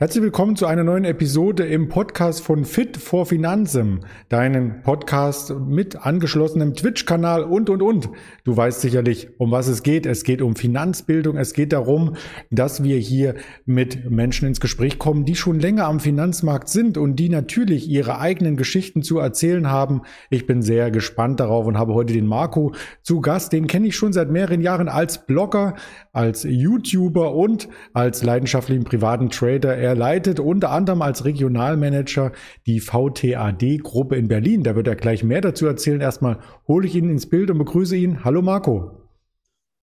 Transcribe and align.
Herzlich 0.00 0.22
willkommen 0.22 0.54
zu 0.54 0.66
einer 0.66 0.84
neuen 0.84 1.04
Episode 1.04 1.66
im 1.66 1.88
Podcast 1.88 2.40
von 2.40 2.64
Fit 2.64 2.96
for 2.96 3.26
Finanzem, 3.26 3.98
deinen 4.28 4.82
Podcast 4.84 5.52
mit 5.58 6.06
angeschlossenem 6.06 6.74
Twitch-Kanal 6.74 7.42
und, 7.42 7.68
und, 7.68 7.82
und. 7.82 8.08
Du 8.44 8.56
weißt 8.56 8.80
sicherlich, 8.80 9.28
um 9.38 9.50
was 9.50 9.66
es 9.66 9.82
geht. 9.82 10.06
Es 10.06 10.22
geht 10.22 10.40
um 10.40 10.54
Finanzbildung. 10.54 11.36
Es 11.36 11.52
geht 11.52 11.72
darum, 11.72 12.14
dass 12.52 12.84
wir 12.84 12.96
hier 12.96 13.34
mit 13.66 14.08
Menschen 14.08 14.46
ins 14.46 14.60
Gespräch 14.60 15.00
kommen, 15.00 15.24
die 15.24 15.34
schon 15.34 15.58
länger 15.58 15.86
am 15.86 15.98
Finanzmarkt 15.98 16.68
sind 16.68 16.96
und 16.96 17.16
die 17.16 17.28
natürlich 17.28 17.88
ihre 17.88 18.20
eigenen 18.20 18.56
Geschichten 18.56 19.02
zu 19.02 19.18
erzählen 19.18 19.68
haben. 19.68 20.02
Ich 20.30 20.46
bin 20.46 20.62
sehr 20.62 20.92
gespannt 20.92 21.40
darauf 21.40 21.66
und 21.66 21.76
habe 21.76 21.94
heute 21.94 22.12
den 22.12 22.28
Marco 22.28 22.72
zu 23.02 23.20
Gast. 23.20 23.52
Den 23.52 23.66
kenne 23.66 23.88
ich 23.88 23.96
schon 23.96 24.12
seit 24.12 24.30
mehreren 24.30 24.60
Jahren 24.60 24.88
als 24.88 25.26
Blogger, 25.26 25.74
als 26.12 26.44
YouTuber 26.44 27.34
und 27.34 27.68
als 27.94 28.22
leidenschaftlichen 28.22 28.84
privaten 28.84 29.30
Trader. 29.30 29.76
Er 29.76 29.87
leitet 29.94 30.40
unter 30.40 30.70
anderem 30.70 31.02
als 31.02 31.24
Regionalmanager 31.24 32.32
die 32.66 32.80
VTAD-Gruppe 32.80 34.16
in 34.16 34.28
Berlin. 34.28 34.62
Da 34.62 34.76
wird 34.76 34.88
er 34.88 34.96
gleich 34.96 35.24
mehr 35.24 35.40
dazu 35.40 35.66
erzählen. 35.66 36.00
Erstmal 36.00 36.38
hole 36.66 36.86
ich 36.86 36.94
ihn 36.94 37.10
ins 37.10 37.28
Bild 37.28 37.50
und 37.50 37.58
begrüße 37.58 37.96
ihn. 37.96 38.24
Hallo 38.24 38.42
Marco. 38.42 39.08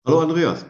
Hallo 0.06 0.20
Andreas. 0.20 0.66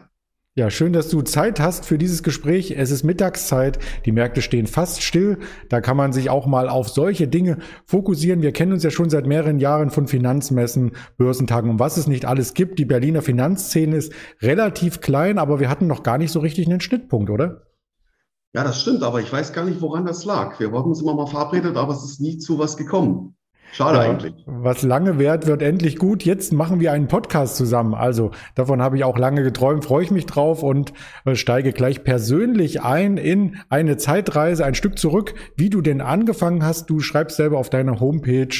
Ja, 0.54 0.68
schön, 0.68 0.92
dass 0.92 1.08
du 1.08 1.22
Zeit 1.22 1.60
hast 1.60 1.86
für 1.86 1.96
dieses 1.96 2.22
Gespräch. 2.22 2.72
Es 2.76 2.90
ist 2.90 3.04
Mittagszeit, 3.04 3.78
die 4.04 4.12
Märkte 4.12 4.42
stehen 4.42 4.66
fast 4.66 5.02
still. 5.02 5.38
Da 5.70 5.80
kann 5.80 5.96
man 5.96 6.12
sich 6.12 6.28
auch 6.28 6.46
mal 6.46 6.68
auf 6.68 6.90
solche 6.90 7.26
Dinge 7.26 7.56
fokussieren. 7.86 8.42
Wir 8.42 8.52
kennen 8.52 8.74
uns 8.74 8.82
ja 8.82 8.90
schon 8.90 9.08
seit 9.08 9.26
mehreren 9.26 9.60
Jahren 9.60 9.88
von 9.88 10.08
Finanzmessen, 10.08 10.92
Börsentagen 11.16 11.70
und 11.70 11.78
was 11.78 11.96
es 11.96 12.06
nicht 12.06 12.26
alles 12.26 12.52
gibt. 12.52 12.78
Die 12.78 12.84
Berliner 12.84 13.22
Finanzszene 13.22 13.96
ist 13.96 14.12
relativ 14.42 15.00
klein, 15.00 15.38
aber 15.38 15.58
wir 15.58 15.70
hatten 15.70 15.86
noch 15.86 16.02
gar 16.02 16.18
nicht 16.18 16.32
so 16.32 16.40
richtig 16.40 16.66
einen 16.66 16.82
Schnittpunkt, 16.82 17.30
oder? 17.30 17.71
Ja, 18.54 18.64
das 18.64 18.80
stimmt, 18.80 19.02
aber 19.02 19.20
ich 19.20 19.32
weiß 19.32 19.52
gar 19.52 19.64
nicht, 19.64 19.80
woran 19.80 20.04
das 20.04 20.24
lag. 20.24 20.58
Wir 20.60 20.72
wollten 20.72 20.90
uns 20.90 21.00
immer 21.00 21.14
mal 21.14 21.26
verabredet, 21.26 21.76
aber 21.76 21.92
es 21.94 22.04
ist 22.04 22.20
nie 22.20 22.38
zu 22.38 22.58
was 22.58 22.76
gekommen. 22.76 23.34
Schade 23.74 23.96
ja, 23.96 24.04
eigentlich. 24.04 24.34
Was 24.44 24.82
lange 24.82 25.18
währt, 25.18 25.46
wird 25.46 25.62
endlich 25.62 25.96
gut. 25.96 26.24
Jetzt 26.24 26.52
machen 26.52 26.78
wir 26.78 26.92
einen 26.92 27.08
Podcast 27.08 27.56
zusammen. 27.56 27.94
Also 27.94 28.30
davon 28.54 28.82
habe 28.82 28.98
ich 28.98 29.04
auch 29.04 29.16
lange 29.16 29.42
geträumt, 29.42 29.86
freue 29.86 30.04
ich 30.04 30.10
mich 30.10 30.26
drauf 30.26 30.62
und 30.62 30.92
äh, 31.24 31.34
steige 31.36 31.72
gleich 31.72 32.04
persönlich 32.04 32.82
ein 32.82 33.16
in 33.16 33.56
eine 33.70 33.96
Zeitreise, 33.96 34.66
ein 34.66 34.74
Stück 34.74 34.98
zurück, 34.98 35.32
wie 35.56 35.70
du 35.70 35.80
denn 35.80 36.02
angefangen 36.02 36.62
hast. 36.62 36.90
Du 36.90 37.00
schreibst 37.00 37.38
selber 37.38 37.56
auf 37.56 37.70
deiner 37.70 37.98
Homepage 37.98 38.54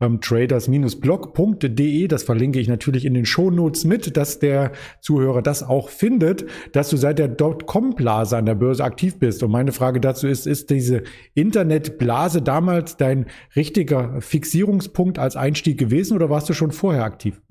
ähm, 0.00 0.20
traders-blog.de. 0.20 2.08
Das 2.08 2.22
verlinke 2.22 2.58
ich 2.58 2.68
natürlich 2.68 3.04
in 3.04 3.14
den 3.14 3.26
Shownotes 3.26 3.84
mit, 3.84 4.16
dass 4.16 4.38
der 4.38 4.72
Zuhörer 5.00 5.42
das 5.42 5.62
auch 5.62 5.88
findet, 5.88 6.46
dass 6.72 6.90
du 6.90 6.96
seit 6.96 7.18
der 7.18 7.28
Dotcom-Blase 7.28 8.36
an 8.36 8.46
der 8.46 8.54
Börse 8.54 8.84
aktiv 8.84 9.18
bist. 9.18 9.42
Und 9.42 9.50
meine 9.50 9.72
Frage 9.72 10.00
dazu 10.00 10.26
ist, 10.26 10.46
ist 10.46 10.70
diese 10.70 11.02
Internetblase 11.34 12.42
damals 12.42 12.96
dein 12.96 13.26
richtiger 13.56 14.20
Fixierungspunkt 14.54 15.18
als 15.18 15.34
Einstieg 15.34 15.78
gewesen 15.78 16.14
oder 16.14 16.30
warst 16.30 16.48
du 16.48 16.54
schon 16.54 16.70
vorher 16.70 17.02
aktiv? 17.02 17.42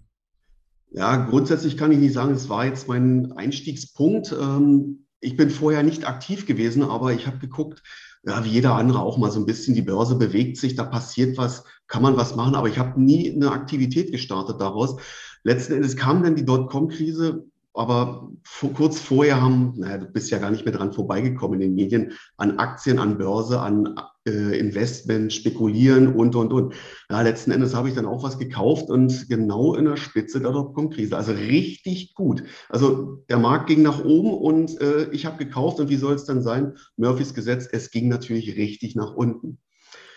Ja, 0.92 1.18
grundsätzlich 1.26 1.76
kann 1.76 1.92
ich 1.92 1.98
nicht 1.98 2.14
sagen, 2.14 2.34
es 2.34 2.48
war 2.48 2.66
jetzt 2.66 2.88
mein 2.88 3.34
Einstiegspunkt. 3.34 4.32
Ähm, 4.32 5.06
ich 5.20 5.36
bin 5.36 5.50
vorher 5.50 5.84
nicht 5.84 6.08
aktiv 6.08 6.46
gewesen, 6.46 6.82
aber 6.82 7.12
ich 7.12 7.28
habe 7.28 7.40
geguckt, 7.40 7.84
ja, 8.26 8.46
wie 8.46 8.52
jeder 8.52 8.76
andere 8.76 9.02
auch 9.02 9.18
mal 9.18 9.32
so 9.32 9.42
ein 9.42 9.46
bisschen, 9.46 9.76
die 9.76 9.82
Börse 9.82 10.16
bewegt 10.16 10.56
sich, 10.56 10.76
da 10.76 10.86
passiert 10.86 11.38
was, 11.38 11.66
kann 11.88 12.04
man 12.04 12.16
was 12.16 12.38
machen, 12.38 12.56
aber 12.56 12.70
ich 12.70 12.80
habe 12.80 13.02
nie 13.02 13.30
eine 13.34 13.52
Aktivität 13.52 14.14
gestartet 14.14 14.62
daraus. 14.62 14.96
Letzten 15.44 15.74
Endes 15.74 15.98
kam 15.98 16.24
dann 16.24 16.38
die 16.38 16.46
Dotcom-Krise, 16.46 17.44
aber 17.74 18.30
vor, 18.44 18.74
kurz 18.74 19.00
vorher 19.00 19.42
haben, 19.42 19.74
naja, 19.78 19.98
du 19.98 20.06
bist 20.06 20.30
ja 20.30 20.38
gar 20.38 20.52
nicht 20.52 20.66
mehr 20.66 20.74
dran 20.74 20.94
vorbeigekommen 20.94 21.60
in 21.60 21.70
den 21.70 21.76
Medien, 21.76 22.14
an 22.38 22.60
Aktien, 22.60 23.00
an 23.00 23.18
Börse, 23.18 23.60
an 23.60 23.96
äh, 24.28 24.58
Investment, 24.58 25.34
Spekulieren 25.34 26.16
und, 26.16 26.36
und, 26.36 26.54
und. 26.54 26.74
Ja, 27.10 27.22
letzten 27.22 27.52
Endes 27.52 27.76
habe 27.76 27.90
ich 27.90 27.96
dann 27.96 28.06
auch 28.06 28.24
was 28.24 28.38
gekauft 28.38 28.90
und 28.90 29.28
genau 29.28 29.76
in 29.76 29.86
der 29.86 29.98
Spitze 29.98 30.40
der 30.40 30.52
Dotcom-Krise. 30.52 31.18
Also 31.18 31.32
richtig 31.32 32.14
gut. 32.14 32.44
Also 32.70 33.24
der 33.30 33.40
Markt 33.40 33.68
ging 33.68 33.82
nach 33.82 34.04
oben 34.04 34.34
und 34.34 34.80
äh, 34.80 35.10
ich 35.12 35.26
habe 35.26 35.44
gekauft 35.44 35.80
und 35.80 35.90
wie 35.90 35.98
soll 35.98 36.14
es 36.14 36.26
dann 36.26 36.42
sein? 36.42 36.76
Murphys 36.96 37.34
Gesetz, 37.34 37.68
es 37.72 37.92
ging 37.92 38.08
natürlich 38.08 38.56
richtig 38.56 38.96
nach 38.96 39.14
unten. 39.14 39.58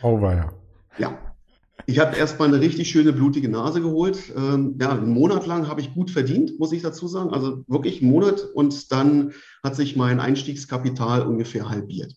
Oh, 0.02 0.20
war 0.20 0.34
ja. 0.34 0.52
Ja, 0.98 1.35
ich 1.84 1.98
habe 1.98 2.16
erstmal 2.16 2.48
eine 2.48 2.60
richtig 2.60 2.88
schöne 2.88 3.12
blutige 3.12 3.48
Nase 3.48 3.82
geholt. 3.82 4.32
Ähm, 4.34 4.76
ja, 4.80 4.92
einen 4.92 5.12
Monat 5.12 5.46
lang 5.46 5.68
habe 5.68 5.80
ich 5.80 5.92
gut 5.92 6.10
verdient, 6.10 6.58
muss 6.58 6.72
ich 6.72 6.82
dazu 6.82 7.06
sagen. 7.06 7.30
Also 7.30 7.64
wirklich 7.68 8.00
einen 8.00 8.10
Monat 8.10 8.40
und 8.54 8.90
dann 8.92 9.32
hat 9.62 9.76
sich 9.76 9.94
mein 9.94 10.18
Einstiegskapital 10.18 11.22
ungefähr 11.26 11.68
halbiert. 11.68 12.14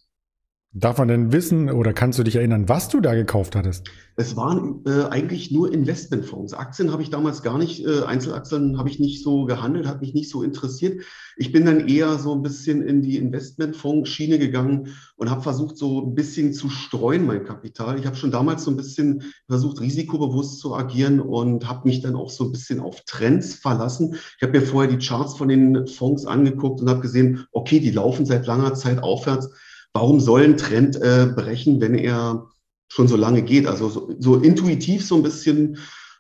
Darf 0.72 1.00
man 1.00 1.08
denn 1.08 1.32
wissen 1.32 1.72
oder 1.72 1.94
kannst 1.94 2.20
du 2.20 2.24
dich 2.24 2.36
erinnern, 2.36 2.70
was 2.70 2.90
du 2.90 3.00
da 3.00 3.16
gekauft 3.16 3.56
hattest? 3.56 3.90
Es 4.18 4.36
waren 4.36 4.84
äh, 4.86 5.06
eigentlich 5.10 5.50
nur 5.50 5.74
Investmentfonds. 5.74 6.54
Aktien 6.54 6.92
habe 6.92 7.02
ich 7.02 7.10
damals 7.10 7.42
gar 7.42 7.58
nicht, 7.58 7.84
äh, 7.88 8.04
Einzelaktien 8.04 8.78
habe 8.78 8.88
ich 8.88 9.00
nicht 9.00 9.24
so 9.24 9.46
gehandelt, 9.46 9.88
hat 9.88 10.02
mich 10.02 10.14
nicht 10.14 10.30
so 10.30 10.44
interessiert. 10.44 11.02
Ich 11.38 11.52
bin 11.52 11.66
dann 11.66 11.88
eher 11.88 12.20
so 12.20 12.36
ein 12.36 12.44
bisschen 12.44 12.84
in 12.84 13.02
die 13.02 13.18
Investmentfonds-Schiene 13.18 14.38
gegangen 14.38 14.94
und 15.16 15.32
habe 15.32 15.42
versucht, 15.42 15.76
so 15.76 16.06
ein 16.06 16.14
bisschen 16.14 16.54
zu 16.54 16.70
streuen, 16.70 17.26
mein 17.26 17.46
Kapital. 17.46 17.98
Ich 17.98 18.06
habe 18.06 18.16
schon 18.16 18.30
damals 18.30 18.64
so 18.64 18.70
ein 18.70 18.78
bisschen 18.78 19.24
versucht, 19.48 19.82
risikobewusst 19.82 20.60
zu 20.60 20.76
agieren 20.76 21.20
und 21.20 21.68
habe 21.68 21.88
mich 21.88 22.02
dann 22.02 22.16
auch 22.16 22.30
so 22.30 22.44
ein 22.44 22.52
bisschen 22.52 22.80
auf 22.80 23.02
Trends 23.08 23.56
verlassen. 23.56 24.18
Ich 24.38 24.44
habe 24.44 24.60
mir 24.60 24.64
vorher 24.64 24.92
die 24.96 25.04
Charts 25.04 25.36
von 25.36 25.48
den 25.48 25.88
Fonds 25.88 26.28
angeguckt 26.28 26.80
und 26.80 26.90
habe 26.92 27.02
gesehen, 27.02 27.48
okay, 27.54 27.80
die 27.80 27.90
laufen 27.90 28.28
seit 28.28 28.46
langer 28.46 28.76
Zeit 28.76 29.02
aufwärts 29.02 29.50
warum 30.00 30.22
soll 30.22 30.44
ein 30.44 30.56
Trend 30.56 30.96
äh, 30.96 31.28
brechen, 31.36 31.82
wenn 31.82 31.94
er 31.94 32.48
schon 32.88 33.10
so 33.10 33.18
lange 33.18 33.42
geht? 33.42 33.68
Also 33.68 33.90
so, 33.90 34.16
so 34.18 34.38
intuitiv 34.38 35.06
so 35.06 35.16
ein 35.16 35.24
bisschen 35.24 35.78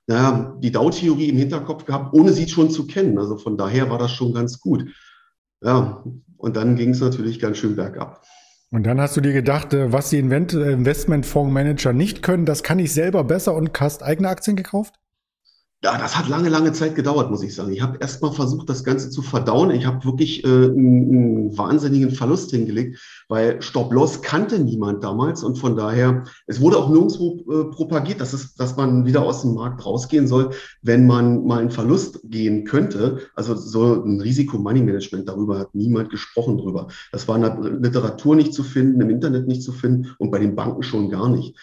naja, 0.09 0.57
die 0.59 0.71
Dow-Theorie 0.71 1.29
im 1.29 1.37
Hinterkopf 1.37 1.85
gehabt, 1.85 2.13
ohne 2.15 2.33
sie 2.33 2.49
schon 2.49 2.71
zu 2.71 2.87
kennen. 2.87 3.19
Also 3.19 3.37
von 3.37 3.57
daher 3.57 3.91
war 3.91 3.99
das 3.99 4.11
schon 4.11 4.33
ganz 4.33 4.59
gut. 4.59 4.89
Ja, 5.63 6.03
und 6.37 6.55
dann 6.55 6.75
ging 6.75 6.89
es 6.89 6.99
natürlich 6.99 7.39
ganz 7.39 7.59
schön 7.59 7.75
bergab. 7.75 8.23
Und 8.71 8.83
dann 8.87 8.99
hast 8.99 9.15
du 9.17 9.21
dir 9.21 9.33
gedacht, 9.33 9.73
äh, 9.73 9.93
was 9.93 10.09
die 10.09 10.17
äh, 10.17 10.71
Investmentfondsmanager 10.73 11.93
nicht 11.93 12.23
können, 12.23 12.45
das 12.45 12.63
kann 12.63 12.79
ich 12.79 12.91
selber 12.91 13.23
besser 13.23 13.53
und 13.53 13.79
hast 13.79 14.03
eigene 14.03 14.29
Aktien 14.29 14.55
gekauft? 14.55 14.95
Ja, 15.81 15.97
das 15.97 16.17
hat 16.17 16.27
lange, 16.27 16.49
lange 16.49 16.73
Zeit 16.73 16.95
gedauert, 16.95 17.31
muss 17.31 17.41
ich 17.41 17.55
sagen. 17.55 17.71
Ich 17.71 17.81
habe 17.81 17.99
erst 18.01 18.21
mal 18.21 18.33
versucht, 18.33 18.67
das 18.67 18.83
Ganze 18.83 19.09
zu 19.11 19.21
verdauen. 19.21 19.71
Ich 19.71 19.85
habe 19.85 20.03
wirklich 20.03 20.43
äh, 20.43 20.47
einen, 20.47 20.75
einen 20.75 21.57
wahnsinnigen 21.57 22.11
Verlust 22.11 22.51
hingelegt, 22.51 22.99
weil 23.29 23.61
Stop-Loss 23.61 24.21
kannte 24.21 24.59
niemand 24.59 25.05
damals 25.05 25.41
und 25.41 25.57
von 25.57 25.77
daher, 25.77 26.25
es 26.47 26.59
wurde 26.59 26.77
auch 26.77 26.89
nirgendwo 26.89 27.45
äh, 27.49 27.73
propagiert, 27.73 28.19
dass, 28.19 28.33
es, 28.33 28.55
dass 28.55 28.75
man 28.75 29.05
wieder 29.05 29.21
aus 29.21 29.43
dem 29.43 29.53
Markt 29.53 29.85
rausgehen 29.85 30.27
soll, 30.27 30.49
wenn 30.81 31.07
man 31.07 31.45
mal 31.45 31.59
einen 31.59 31.71
Verlust 31.71 32.19
gehen 32.25 32.65
könnte. 32.65 33.19
Also 33.35 33.55
so 33.55 34.03
ein 34.03 34.19
Risiko-Money-Management, 34.19 35.29
darüber 35.29 35.59
hat 35.59 35.73
niemand 35.75 36.09
gesprochen 36.09 36.57
drüber. 36.57 36.87
Das 37.13 37.25
war 37.29 37.37
in 37.37 37.43
der 37.43 37.57
Literatur 37.57 38.35
nicht 38.35 38.53
zu 38.53 38.63
finden, 38.63 38.99
im 38.99 39.09
Internet 39.09 39.47
nicht 39.47 39.63
zu 39.63 39.71
finden 39.71 40.13
und 40.17 40.29
bei 40.29 40.39
den 40.39 40.57
Banken 40.57 40.83
schon 40.83 41.09
gar 41.09 41.29
nicht. 41.29 41.55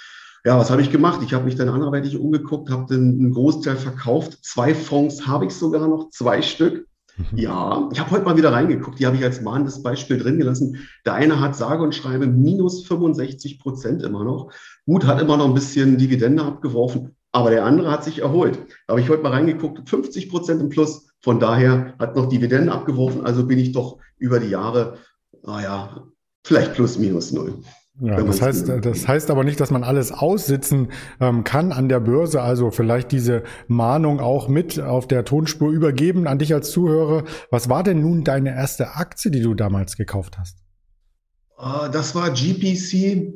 Ja, 0.47 0.57
was 0.61 0.71
habe 0.71 0.81
ich 0.81 0.93
gemacht? 0.93 1.23
Ich 1.25 1.35
habe 1.35 1.45
mich 1.45 1.57
dann 1.57 1.69
anderweitig 1.69 2.17
umgeguckt, 2.17 2.71
habe 2.71 2.87
den 2.87 3.33
Großteil 3.33 3.75
verkauft. 3.75 4.39
Zwei 4.45 4.77
Fonds 4.77 5.27
habe 5.27 5.47
ich 5.47 5.53
sogar 5.53 5.89
noch, 5.89 6.11
zwei 6.11 6.41
Stück. 6.41 6.87
Mhm. 7.17 7.37
Ja, 7.37 7.89
ich 7.93 7.99
habe 7.99 8.13
heute 8.13 8.25
mal 8.25 8.37
wieder 8.37 8.53
reingeguckt. 8.53 9.01
Die 9.01 9.07
habe 9.07 9.17
ich 9.17 9.25
als 9.25 9.41
mahnendes 9.41 9.83
Beispiel 9.83 10.19
drin 10.19 10.39
gelassen. 10.39 10.87
Der 11.05 11.15
eine 11.15 11.41
hat 11.41 11.57
sage 11.57 11.83
und 11.83 11.97
schreibe 11.97 12.29
minus 12.29 12.87
65 12.87 13.59
Prozent 13.59 14.05
immer 14.05 14.23
noch. 14.23 14.53
Gut, 14.87 15.05
hat 15.05 15.21
immer 15.21 15.37
noch 15.37 15.47
ein 15.47 15.55
bisschen 15.55 15.99
Dividende 15.99 16.45
abgeworfen, 16.45 17.17
aber 17.33 17.51
der 17.51 17.65
andere 17.65 17.91
hat 17.91 18.05
sich 18.05 18.21
erholt. 18.21 18.57
Da 18.87 18.93
habe 18.93 19.01
ich 19.01 19.09
heute 19.09 19.25
mal 19.25 19.33
reingeguckt, 19.33 19.89
50 19.89 20.29
Prozent 20.31 20.61
im 20.61 20.69
Plus. 20.69 21.09
Von 21.23 21.41
daher 21.41 21.95
hat 21.99 22.15
noch 22.15 22.29
Dividende 22.29 22.71
abgeworfen. 22.71 23.27
Also 23.27 23.45
bin 23.49 23.59
ich 23.59 23.73
doch 23.73 23.99
über 24.17 24.39
die 24.39 24.51
Jahre, 24.51 24.99
naja, 25.43 26.05
vielleicht 26.45 26.75
plus 26.75 26.99
minus 26.99 27.33
null. 27.33 27.55
Ja, 28.01 28.23
das 28.23 28.43
heißt, 28.43 28.69
das 28.83 29.09
heißt 29.09 29.31
aber 29.31 29.43
nicht, 29.43 29.59
dass 29.59 29.71
man 29.71 29.83
alles 29.83 30.13
aussitzen 30.13 30.89
ähm, 31.19 31.45
kann 31.45 31.73
an 31.73 31.89
der 31.89 32.01
Börse. 32.01 32.43
Also 32.43 32.71
vielleicht 32.71 33.11
diese 33.11 33.43
Mahnung 33.69 34.21
auch 34.21 34.49
mit 34.49 34.79
auf 34.79 35.09
der 35.09 35.25
Tonspur 35.25 35.71
übergeben 35.71 36.27
an 36.27 36.39
dich 36.39 36.53
als 36.53 36.71
Zuhörer. 36.71 37.25
Was 37.51 37.71
war 37.71 37.83
denn 37.83 38.03
nun 38.03 38.23
deine 38.23 38.55
erste 38.55 38.97
Aktie, 38.97 39.31
die 39.31 39.41
du 39.41 39.55
damals 39.55 39.97
gekauft 39.97 40.37
hast? 40.39 40.59
Uh, 41.59 41.89
das 41.91 42.15
war 42.15 42.31
GPC 42.31 43.33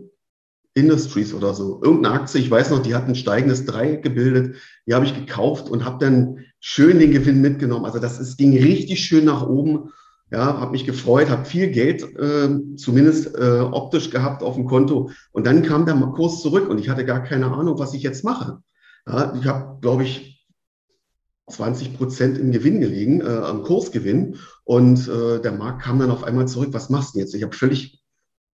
Industries 0.74 1.32
oder 1.32 1.54
so. 1.54 1.80
Irgendeine 1.82 2.16
Aktie, 2.16 2.40
ich 2.40 2.50
weiß 2.50 2.70
noch, 2.70 2.82
die 2.82 2.94
hat 2.94 3.08
ein 3.08 3.14
steigendes 3.14 3.64
Dreieck 3.64 4.02
gebildet. 4.02 4.56
Die 4.86 4.94
habe 4.94 5.06
ich 5.06 5.14
gekauft 5.14 5.70
und 5.70 5.86
habe 5.86 6.04
dann 6.04 6.44
schön 6.60 6.98
den 6.98 7.12
Gewinn 7.12 7.40
mitgenommen. 7.40 7.86
Also 7.86 7.98
das 7.98 8.20
ist, 8.20 8.36
ging 8.36 8.56
richtig 8.56 9.02
schön 9.02 9.24
nach 9.24 9.46
oben. 9.46 9.90
Ja, 10.30 10.60
habe 10.60 10.72
mich 10.72 10.84
gefreut, 10.84 11.28
habe 11.28 11.44
viel 11.44 11.70
Geld 11.70 12.02
äh, 12.02 12.76
zumindest 12.76 13.34
äh, 13.36 13.60
optisch 13.60 14.10
gehabt 14.10 14.42
auf 14.42 14.54
dem 14.54 14.64
Konto. 14.64 15.10
Und 15.32 15.46
dann 15.46 15.62
kam 15.62 15.86
der 15.86 15.96
Kurs 15.96 16.40
zurück 16.40 16.68
und 16.68 16.78
ich 16.78 16.88
hatte 16.88 17.04
gar 17.04 17.22
keine 17.22 17.46
Ahnung, 17.50 17.78
was 17.78 17.94
ich 17.94 18.02
jetzt 18.02 18.24
mache. 18.24 18.60
Ja, 19.06 19.34
ich 19.34 19.46
habe, 19.46 19.80
glaube 19.80 20.04
ich, 20.04 20.46
20 21.48 21.96
Prozent 21.96 22.38
im 22.38 22.52
Gewinn 22.52 22.80
gelegen, 22.80 23.20
äh, 23.20 23.24
am 23.24 23.64
Kursgewinn. 23.64 24.36
Und 24.64 25.08
äh, 25.08 25.40
der 25.40 25.52
Markt 25.52 25.82
kam 25.82 25.98
dann 25.98 26.10
auf 26.10 26.22
einmal 26.22 26.46
zurück. 26.46 26.68
Was 26.72 26.90
machst 26.90 27.14
du 27.14 27.18
jetzt? 27.18 27.34
Ich 27.34 27.42
habe 27.42 27.56
völlig 27.56 28.00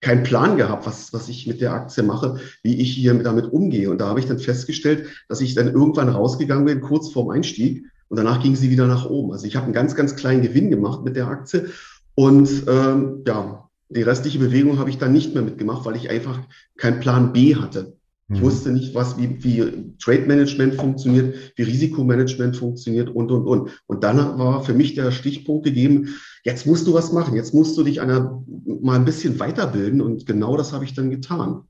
keinen 0.00 0.22
Plan 0.22 0.56
gehabt, 0.56 0.86
was, 0.86 1.12
was 1.12 1.28
ich 1.28 1.46
mit 1.46 1.60
der 1.60 1.72
Aktie 1.72 2.02
mache, 2.02 2.38
wie 2.62 2.80
ich 2.80 2.92
hier 2.92 3.14
damit 3.22 3.52
umgehe. 3.52 3.90
Und 3.90 3.98
da 3.98 4.08
habe 4.08 4.20
ich 4.20 4.26
dann 4.26 4.38
festgestellt, 4.38 5.08
dass 5.28 5.40
ich 5.40 5.54
dann 5.54 5.68
irgendwann 5.68 6.08
rausgegangen 6.08 6.64
bin, 6.64 6.80
kurz 6.80 7.10
vorm 7.12 7.30
Einstieg. 7.30 7.84
Und 8.08 8.16
danach 8.18 8.42
ging 8.42 8.56
sie 8.56 8.70
wieder 8.70 8.86
nach 8.86 9.06
oben. 9.06 9.32
Also 9.32 9.46
ich 9.46 9.56
habe 9.56 9.64
einen 9.64 9.74
ganz, 9.74 9.94
ganz 9.94 10.16
kleinen 10.16 10.42
Gewinn 10.42 10.70
gemacht 10.70 11.02
mit 11.04 11.16
der 11.16 11.26
Aktie. 11.26 11.70
Und 12.14 12.48
ähm, 12.68 13.22
ja, 13.26 13.68
die 13.88 14.02
restliche 14.02 14.38
Bewegung 14.38 14.78
habe 14.78 14.90
ich 14.90 14.98
dann 14.98 15.12
nicht 15.12 15.34
mehr 15.34 15.42
mitgemacht, 15.42 15.84
weil 15.84 15.96
ich 15.96 16.10
einfach 16.10 16.40
keinen 16.76 17.00
Plan 17.00 17.32
B 17.32 17.56
hatte. 17.56 17.96
Ich 18.28 18.40
mhm. 18.40 18.44
wusste 18.44 18.70
nicht, 18.70 18.94
was, 18.94 19.16
wie, 19.18 19.42
wie 19.44 19.94
Trade 20.02 20.26
Management 20.26 20.74
funktioniert, 20.74 21.52
wie 21.54 21.62
Risikomanagement 21.62 22.56
funktioniert 22.56 23.08
und, 23.08 23.30
und, 23.30 23.46
und. 23.46 23.70
Und 23.86 24.02
dann 24.02 24.16
war 24.38 24.64
für 24.64 24.74
mich 24.74 24.94
der 24.94 25.12
Stichpunkt 25.12 25.64
gegeben, 25.64 26.16
jetzt 26.42 26.66
musst 26.66 26.88
du 26.88 26.94
was 26.94 27.12
machen, 27.12 27.36
jetzt 27.36 27.54
musst 27.54 27.78
du 27.78 27.84
dich 27.84 28.00
einer, 28.00 28.42
mal 28.64 28.96
ein 28.96 29.04
bisschen 29.04 29.38
weiterbilden 29.38 30.00
und 30.00 30.26
genau 30.26 30.56
das 30.56 30.72
habe 30.72 30.84
ich 30.84 30.94
dann 30.94 31.10
getan. 31.10 31.62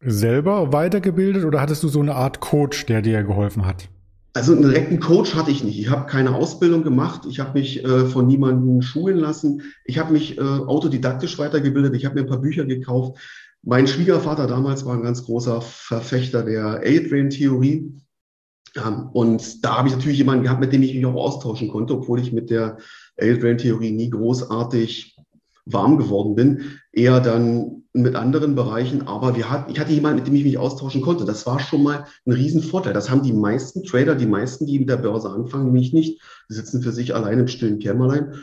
Selber 0.00 0.72
weitergebildet 0.74 1.44
oder 1.44 1.60
hattest 1.60 1.82
du 1.82 1.88
so 1.88 2.00
eine 2.00 2.14
Art 2.14 2.40
Coach, 2.40 2.84
der 2.84 3.00
dir 3.00 3.22
geholfen 3.22 3.64
hat? 3.64 3.88
Also 4.38 4.52
einen 4.52 4.62
direkten 4.62 5.00
Coach 5.00 5.34
hatte 5.34 5.50
ich 5.50 5.64
nicht. 5.64 5.80
Ich 5.80 5.90
habe 5.90 6.06
keine 6.06 6.32
Ausbildung 6.32 6.84
gemacht. 6.84 7.22
Ich 7.28 7.40
habe 7.40 7.58
mich 7.58 7.84
äh, 7.84 8.06
von 8.06 8.28
niemandem 8.28 8.82
schulen 8.82 9.18
lassen. 9.18 9.62
Ich 9.84 9.98
habe 9.98 10.12
mich 10.12 10.38
äh, 10.38 10.40
autodidaktisch 10.40 11.40
weitergebildet. 11.40 11.96
Ich 11.96 12.04
habe 12.04 12.14
mir 12.14 12.20
ein 12.20 12.28
paar 12.28 12.40
Bücher 12.40 12.64
gekauft. 12.64 13.18
Mein 13.64 13.88
Schwiegervater 13.88 14.46
damals 14.46 14.86
war 14.86 14.94
ein 14.94 15.02
ganz 15.02 15.24
großer 15.24 15.60
Verfechter 15.60 16.44
der 16.44 16.82
A-Train-Theorie. 16.84 17.92
Ähm, 18.76 19.08
und 19.12 19.64
da 19.64 19.78
habe 19.78 19.88
ich 19.88 19.96
natürlich 19.96 20.18
jemanden 20.18 20.44
gehabt, 20.44 20.60
mit 20.60 20.72
dem 20.72 20.84
ich 20.84 20.94
mich 20.94 21.04
auch 21.04 21.16
austauschen 21.16 21.68
konnte, 21.68 21.94
obwohl 21.94 22.20
ich 22.20 22.32
mit 22.32 22.48
der 22.48 22.78
A-Train-Theorie 23.20 23.90
nie 23.90 24.10
großartig 24.10 25.17
warm 25.72 25.98
geworden 25.98 26.34
bin. 26.34 26.60
Eher 26.92 27.20
dann 27.20 27.84
mit 27.92 28.14
anderen 28.14 28.54
Bereichen. 28.54 29.06
Aber 29.06 29.36
wir 29.36 29.50
hatten, 29.50 29.70
ich 29.70 29.80
hatte 29.80 29.92
jemanden, 29.92 30.18
mit 30.18 30.26
dem 30.26 30.34
ich 30.34 30.44
mich 30.44 30.58
austauschen 30.58 31.00
konnte. 31.00 31.24
Das 31.24 31.46
war 31.46 31.58
schon 31.60 31.82
mal 31.82 32.04
ein 32.26 32.32
Riesenvorteil. 32.32 32.92
Das 32.92 33.10
haben 33.10 33.22
die 33.22 33.32
meisten 33.32 33.84
Trader, 33.84 34.14
die 34.14 34.26
meisten, 34.26 34.66
die 34.66 34.78
mit 34.78 34.88
der 34.88 34.96
Börse 34.96 35.30
anfangen, 35.30 35.66
nämlich 35.66 35.92
nicht. 35.92 36.20
Die 36.48 36.54
sitzen 36.54 36.82
für 36.82 36.92
sich 36.92 37.14
allein 37.14 37.38
im 37.38 37.48
stillen 37.48 37.78
Kämmerlein 37.78 38.34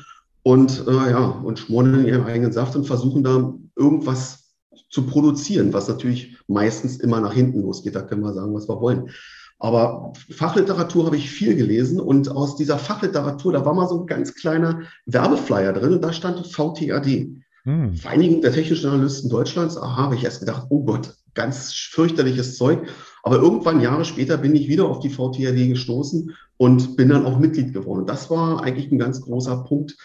und, 0.43 0.85
äh, 0.87 1.11
ja, 1.11 1.25
und 1.25 1.59
schmoren 1.59 1.93
in 1.99 2.05
ihrem 2.05 2.25
eigenen 2.25 2.51
Saft 2.51 2.75
und 2.75 2.85
versuchen 2.85 3.23
da 3.23 3.53
irgendwas 3.75 4.53
zu 4.89 5.05
produzieren, 5.07 5.73
was 5.73 5.87
natürlich 5.87 6.37
meistens 6.47 6.97
immer 6.97 7.19
nach 7.19 7.33
hinten 7.33 7.61
losgeht. 7.61 7.95
Da 7.95 8.01
können 8.01 8.21
wir 8.21 8.33
sagen, 8.33 8.53
was 8.53 8.69
wir 8.69 8.79
wollen. 8.79 9.09
Aber 9.57 10.13
Fachliteratur 10.29 11.05
habe 11.05 11.17
ich 11.17 11.29
viel 11.29 11.55
gelesen 11.55 11.99
und 11.99 12.29
aus 12.29 12.55
dieser 12.55 12.77
Fachliteratur, 12.77 13.53
da 13.53 13.65
war 13.65 13.73
mal 13.73 13.87
so 13.87 14.01
ein 14.01 14.07
ganz 14.07 14.35
kleiner 14.35 14.81
Werbeflyer 15.05 15.73
drin 15.73 15.93
und 15.93 16.01
da 16.01 16.11
stand 16.11 16.45
VTAD. 16.45 17.29
Hm. 17.63 17.95
Vereinigung 17.95 18.41
der 18.41 18.53
technischen 18.53 18.89
Analysten 18.89 19.29
Deutschlands. 19.29 19.77
Aha, 19.77 20.03
habe 20.03 20.15
ich 20.15 20.23
erst 20.23 20.41
gedacht, 20.41 20.67
oh 20.69 20.83
Gott, 20.83 21.15
ganz 21.33 21.73
fürchterliches 21.73 22.57
Zeug. 22.57 22.87
Aber 23.23 23.37
irgendwann 23.37 23.81
Jahre 23.81 24.05
später 24.05 24.37
bin 24.37 24.55
ich 24.55 24.67
wieder 24.67 24.85
auf 24.85 24.99
die 24.99 25.09
VTAD 25.09 25.69
gestoßen 25.69 26.35
und 26.57 26.95
bin 26.95 27.09
dann 27.09 27.25
auch 27.25 27.39
Mitglied 27.39 27.73
geworden. 27.73 28.05
Das 28.05 28.29
war 28.29 28.61
eigentlich 28.61 28.91
ein 28.91 28.99
ganz 28.99 29.21
großer 29.21 29.63
Punkt, 29.63 29.97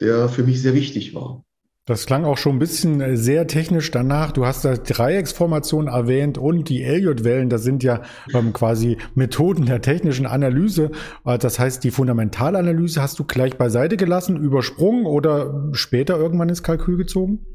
der 0.00 0.28
für 0.28 0.42
mich 0.42 0.60
sehr 0.60 0.74
wichtig 0.74 1.14
war. 1.14 1.45
Das 1.86 2.04
klang 2.04 2.24
auch 2.24 2.36
schon 2.36 2.56
ein 2.56 2.58
bisschen 2.58 3.00
äh, 3.00 3.16
sehr 3.16 3.46
technisch 3.46 3.92
danach. 3.92 4.32
Du 4.32 4.44
hast 4.44 4.64
da 4.64 4.74
Dreiecksformation 4.74 5.86
erwähnt 5.86 6.36
und 6.36 6.68
die 6.68 6.82
Elliott-Wellen, 6.82 7.48
das 7.48 7.62
sind 7.62 7.84
ja 7.84 8.02
ähm, 8.34 8.52
quasi 8.52 8.98
Methoden 9.14 9.66
der 9.66 9.80
technischen 9.80 10.26
Analyse. 10.26 10.90
Äh, 11.24 11.38
das 11.38 11.60
heißt, 11.60 11.84
die 11.84 11.92
Fundamentalanalyse 11.92 13.00
hast 13.00 13.20
du 13.20 13.24
gleich 13.24 13.56
beiseite 13.56 13.96
gelassen, 13.96 14.36
übersprungen 14.36 15.06
oder 15.06 15.70
später 15.74 16.18
irgendwann 16.18 16.48
ins 16.48 16.64
Kalkül 16.64 16.96
gezogen? 16.96 17.46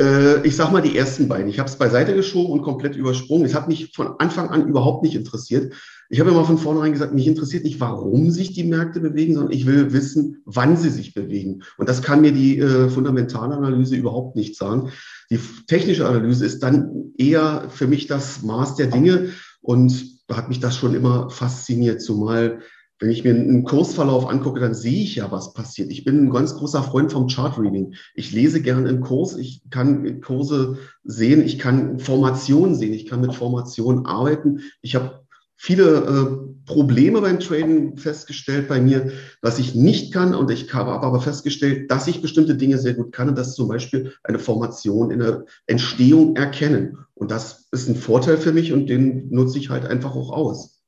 Äh, 0.00 0.46
ich 0.46 0.54
sag 0.54 0.70
mal 0.70 0.82
die 0.82 0.96
ersten 0.96 1.26
beiden. 1.26 1.48
Ich 1.48 1.58
habe 1.58 1.68
es 1.68 1.74
beiseite 1.74 2.14
geschoben 2.14 2.52
und 2.52 2.62
komplett 2.62 2.94
übersprungen. 2.94 3.44
Es 3.44 3.56
hat 3.56 3.66
mich 3.66 3.92
von 3.92 4.14
Anfang 4.20 4.50
an 4.50 4.68
überhaupt 4.68 5.02
nicht 5.02 5.16
interessiert. 5.16 5.74
Ich 6.12 6.18
habe 6.18 6.30
immer 6.30 6.44
von 6.44 6.58
vornherein 6.58 6.92
gesagt, 6.92 7.14
mich 7.14 7.28
interessiert 7.28 7.62
nicht, 7.62 7.78
warum 7.78 8.32
sich 8.32 8.52
die 8.52 8.64
Märkte 8.64 8.98
bewegen, 8.98 9.34
sondern 9.34 9.52
ich 9.52 9.64
will 9.64 9.92
wissen, 9.92 10.42
wann 10.44 10.76
sie 10.76 10.90
sich 10.90 11.14
bewegen. 11.14 11.62
Und 11.78 11.88
das 11.88 12.02
kann 12.02 12.20
mir 12.20 12.32
die 12.32 12.58
äh, 12.58 12.88
Fundamentalanalyse 12.88 13.94
überhaupt 13.94 14.34
nicht 14.34 14.56
sagen. 14.56 14.90
Die 15.30 15.38
technische 15.68 16.08
Analyse 16.08 16.44
ist 16.44 16.64
dann 16.64 17.12
eher 17.16 17.66
für 17.70 17.86
mich 17.86 18.08
das 18.08 18.42
Maß 18.42 18.74
der 18.74 18.88
Dinge 18.88 19.28
und 19.62 20.20
da 20.26 20.36
hat 20.36 20.48
mich 20.48 20.58
das 20.58 20.76
schon 20.76 20.94
immer 20.94 21.30
fasziniert, 21.30 22.02
zumal 22.02 22.60
wenn 22.98 23.10
ich 23.10 23.24
mir 23.24 23.30
einen 23.30 23.64
Kursverlauf 23.64 24.28
angucke, 24.28 24.60
dann 24.60 24.74
sehe 24.74 25.02
ich 25.02 25.16
ja, 25.16 25.32
was 25.32 25.54
passiert. 25.54 25.90
Ich 25.90 26.04
bin 26.04 26.26
ein 26.26 26.30
ganz 26.30 26.54
großer 26.54 26.82
Freund 26.82 27.10
vom 27.10 27.28
Chart 27.28 27.58
Reading. 27.58 27.94
Ich 28.14 28.30
lese 28.32 28.60
gerne 28.60 28.88
einen 28.88 29.00
Kurs, 29.00 29.38
ich 29.38 29.62
kann 29.70 30.20
Kurse 30.20 30.76
sehen, 31.02 31.42
ich 31.42 31.58
kann 31.58 31.98
Formationen 31.98 32.74
sehen, 32.74 32.92
ich 32.92 33.06
kann 33.06 33.22
mit 33.22 33.34
Formationen 33.34 34.04
arbeiten. 34.04 34.60
Ich 34.82 34.96
habe 34.96 35.22
viele 35.62 35.84
äh, 35.84 36.50
Probleme 36.64 37.20
beim 37.20 37.38
Traden 37.38 37.98
festgestellt 37.98 38.66
bei 38.66 38.80
mir, 38.80 39.12
was 39.42 39.58
ich 39.58 39.74
nicht 39.74 40.10
kann. 40.10 40.34
Und 40.34 40.50
ich 40.50 40.72
habe 40.72 40.92
aber 40.92 41.20
festgestellt, 41.20 41.90
dass 41.90 42.08
ich 42.08 42.22
bestimmte 42.22 42.54
Dinge 42.54 42.78
sehr 42.78 42.94
gut 42.94 43.12
kann 43.12 43.28
und 43.28 43.36
das 43.36 43.54
zum 43.54 43.68
Beispiel 43.68 44.14
eine 44.24 44.38
Formation 44.38 45.10
in 45.10 45.18
der 45.18 45.44
Entstehung 45.66 46.34
erkennen. 46.34 46.96
Und 47.12 47.30
das 47.30 47.68
ist 47.72 47.90
ein 47.90 47.94
Vorteil 47.96 48.38
für 48.38 48.52
mich 48.52 48.72
und 48.72 48.86
den 48.88 49.28
nutze 49.28 49.58
ich 49.58 49.68
halt 49.68 49.84
einfach 49.84 50.16
auch 50.16 50.30
aus. 50.30 50.78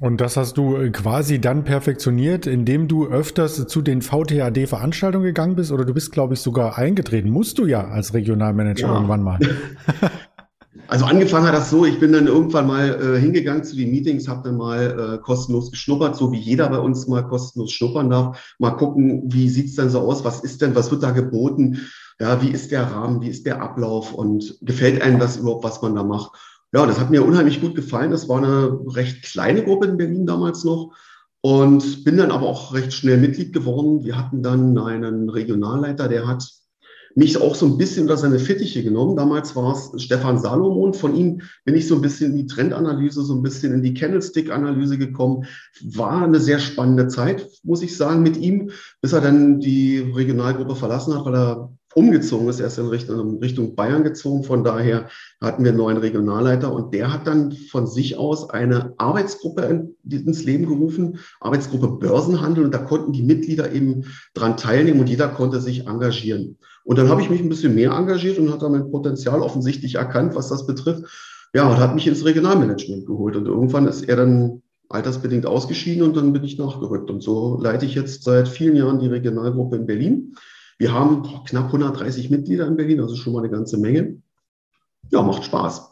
Und 0.00 0.20
das 0.20 0.36
hast 0.36 0.58
du 0.58 0.76
äh, 0.78 0.90
quasi 0.90 1.40
dann 1.40 1.62
perfektioniert, 1.62 2.48
indem 2.48 2.88
du 2.88 3.06
öfters 3.06 3.68
zu 3.68 3.82
den 3.82 4.02
VTAD-Veranstaltungen 4.02 5.26
gegangen 5.26 5.54
bist 5.54 5.70
oder 5.70 5.84
du 5.84 5.94
bist, 5.94 6.10
glaube 6.10 6.34
ich, 6.34 6.40
sogar 6.40 6.76
eingetreten. 6.76 7.30
Musst 7.30 7.58
du 7.58 7.66
ja 7.66 7.86
als 7.86 8.14
Regionalmanager 8.14 8.88
ja. 8.88 8.94
irgendwann 8.94 9.22
mal. 9.22 9.38
Also 10.88 11.04
angefangen 11.04 11.46
hat 11.46 11.54
das 11.54 11.70
so, 11.70 11.84
ich 11.84 12.00
bin 12.00 12.12
dann 12.12 12.26
irgendwann 12.26 12.66
mal 12.66 12.88
äh, 12.88 13.20
hingegangen 13.20 13.62
zu 13.62 13.76
den 13.76 13.90
Meetings, 13.90 14.26
habe 14.26 14.48
dann 14.48 14.56
mal 14.56 15.16
äh, 15.16 15.18
kostenlos 15.18 15.70
geschnuppert, 15.70 16.16
so 16.16 16.32
wie 16.32 16.38
jeder 16.38 16.68
bei 16.70 16.78
uns 16.78 17.06
mal 17.06 17.22
kostenlos 17.22 17.72
schnuppern 17.72 18.08
darf. 18.08 18.54
Mal 18.58 18.70
gucken, 18.72 19.22
wie 19.26 19.50
sieht's 19.50 19.76
denn 19.76 19.90
so 19.90 20.00
aus, 20.00 20.24
was 20.24 20.40
ist 20.40 20.62
denn, 20.62 20.74
was 20.74 20.90
wird 20.90 21.02
da 21.02 21.10
geboten, 21.10 21.80
ja, 22.18 22.40
wie 22.40 22.50
ist 22.50 22.70
der 22.70 22.84
Rahmen, 22.84 23.20
wie 23.20 23.28
ist 23.28 23.44
der 23.44 23.60
Ablauf 23.60 24.14
und 24.14 24.56
gefällt 24.62 25.02
einem 25.02 25.18
das 25.18 25.36
überhaupt, 25.36 25.64
was 25.64 25.82
man 25.82 25.94
da 25.94 26.04
macht. 26.04 26.32
Ja, 26.72 26.86
das 26.86 26.98
hat 26.98 27.10
mir 27.10 27.24
unheimlich 27.24 27.60
gut 27.60 27.74
gefallen. 27.74 28.10
Das 28.10 28.28
war 28.30 28.38
eine 28.38 28.80
recht 28.94 29.22
kleine 29.24 29.62
Gruppe 29.62 29.86
in 29.86 29.98
Berlin 29.98 30.24
damals 30.24 30.64
noch 30.64 30.94
und 31.42 32.04
bin 32.04 32.16
dann 32.16 32.30
aber 32.30 32.46
auch 32.46 32.72
recht 32.72 32.94
schnell 32.94 33.18
Mitglied 33.18 33.52
geworden. 33.52 34.04
Wir 34.04 34.16
hatten 34.16 34.42
dann 34.42 34.78
einen 34.78 35.28
Regionalleiter, 35.28 36.08
der 36.08 36.26
hat 36.26 36.48
mich 37.14 37.40
auch 37.40 37.54
so 37.54 37.66
ein 37.66 37.78
bisschen 37.78 38.02
unter 38.02 38.16
seine 38.16 38.38
Fittiche 38.38 38.82
genommen. 38.82 39.16
Damals 39.16 39.54
war 39.56 39.72
es 39.72 40.02
Stefan 40.02 40.38
Salomon. 40.38 40.94
Von 40.94 41.14
ihm 41.14 41.42
bin 41.64 41.74
ich 41.74 41.86
so 41.86 41.96
ein 41.96 42.00
bisschen 42.00 42.32
in 42.32 42.36
die 42.36 42.46
Trendanalyse, 42.46 43.22
so 43.22 43.34
ein 43.34 43.42
bisschen 43.42 43.72
in 43.72 43.82
die 43.82 43.94
Candlestick-Analyse 43.94 44.98
gekommen. 44.98 45.44
War 45.82 46.22
eine 46.22 46.40
sehr 46.40 46.58
spannende 46.58 47.08
Zeit, 47.08 47.48
muss 47.62 47.82
ich 47.82 47.96
sagen, 47.96 48.22
mit 48.22 48.36
ihm, 48.36 48.70
bis 49.00 49.12
er 49.12 49.20
dann 49.20 49.60
die 49.60 49.98
Regionalgruppe 49.98 50.76
verlassen 50.76 51.14
hat, 51.14 51.24
weil 51.24 51.34
er 51.34 51.72
umgezogen 51.94 52.48
ist. 52.48 52.60
Er 52.60 52.68
ist 52.68 52.78
in 52.78 52.86
Richtung, 52.86 53.38
Richtung 53.38 53.74
Bayern 53.74 54.04
gezogen. 54.04 54.44
Von 54.44 54.64
daher 54.64 55.08
hatten 55.40 55.64
wir 55.64 55.70
einen 55.70 55.78
neuen 55.78 55.96
Regionalleiter 55.98 56.72
und 56.72 56.94
der 56.94 57.12
hat 57.12 57.26
dann 57.26 57.52
von 57.52 57.86
sich 57.86 58.16
aus 58.16 58.50
eine 58.50 58.94
Arbeitsgruppe 58.96 59.92
ins 60.08 60.44
Leben 60.44 60.66
gerufen, 60.66 61.18
Arbeitsgruppe 61.40 61.88
Börsenhandel. 61.88 62.64
Und 62.64 62.74
da 62.74 62.78
konnten 62.78 63.12
die 63.12 63.22
Mitglieder 63.22 63.72
eben 63.72 64.04
dran 64.34 64.56
teilnehmen 64.56 65.00
und 65.00 65.08
jeder 65.08 65.28
konnte 65.28 65.60
sich 65.60 65.86
engagieren. 65.86 66.58
Und 66.84 66.98
dann 66.98 67.08
habe 67.08 67.22
ich 67.22 67.30
mich 67.30 67.40
ein 67.40 67.48
bisschen 67.48 67.74
mehr 67.74 67.92
engagiert 67.92 68.38
und 68.38 68.52
hat 68.52 68.62
dann 68.62 68.72
mein 68.72 68.90
Potenzial 68.90 69.40
offensichtlich 69.40 69.96
erkannt, 69.96 70.34
was 70.34 70.48
das 70.48 70.66
betrifft. 70.66 71.04
Ja, 71.54 71.68
und 71.70 71.78
hat 71.78 71.94
mich 71.94 72.06
ins 72.06 72.24
Regionalmanagement 72.24 73.06
geholt. 73.06 73.36
Und 73.36 73.46
irgendwann 73.46 73.86
ist 73.86 74.02
er 74.02 74.16
dann 74.16 74.62
altersbedingt 74.88 75.46
ausgeschieden 75.46 76.02
und 76.02 76.16
dann 76.16 76.32
bin 76.32 76.44
ich 76.44 76.58
nachgerückt. 76.58 77.10
Und 77.10 77.22
so 77.22 77.58
leite 77.60 77.86
ich 77.86 77.94
jetzt 77.94 78.24
seit 78.24 78.48
vielen 78.48 78.76
Jahren 78.76 79.00
die 79.00 79.06
Regionalgruppe 79.06 79.76
in 79.76 79.86
Berlin. 79.86 80.34
Wir 80.78 80.92
haben 80.92 81.22
knapp 81.46 81.66
130 81.66 82.30
Mitglieder 82.30 82.66
in 82.66 82.76
Berlin, 82.76 83.00
also 83.00 83.14
schon 83.14 83.32
mal 83.32 83.40
eine 83.40 83.50
ganze 83.50 83.78
Menge. 83.78 84.20
Ja, 85.10 85.22
macht 85.22 85.44
Spaß. 85.44 85.91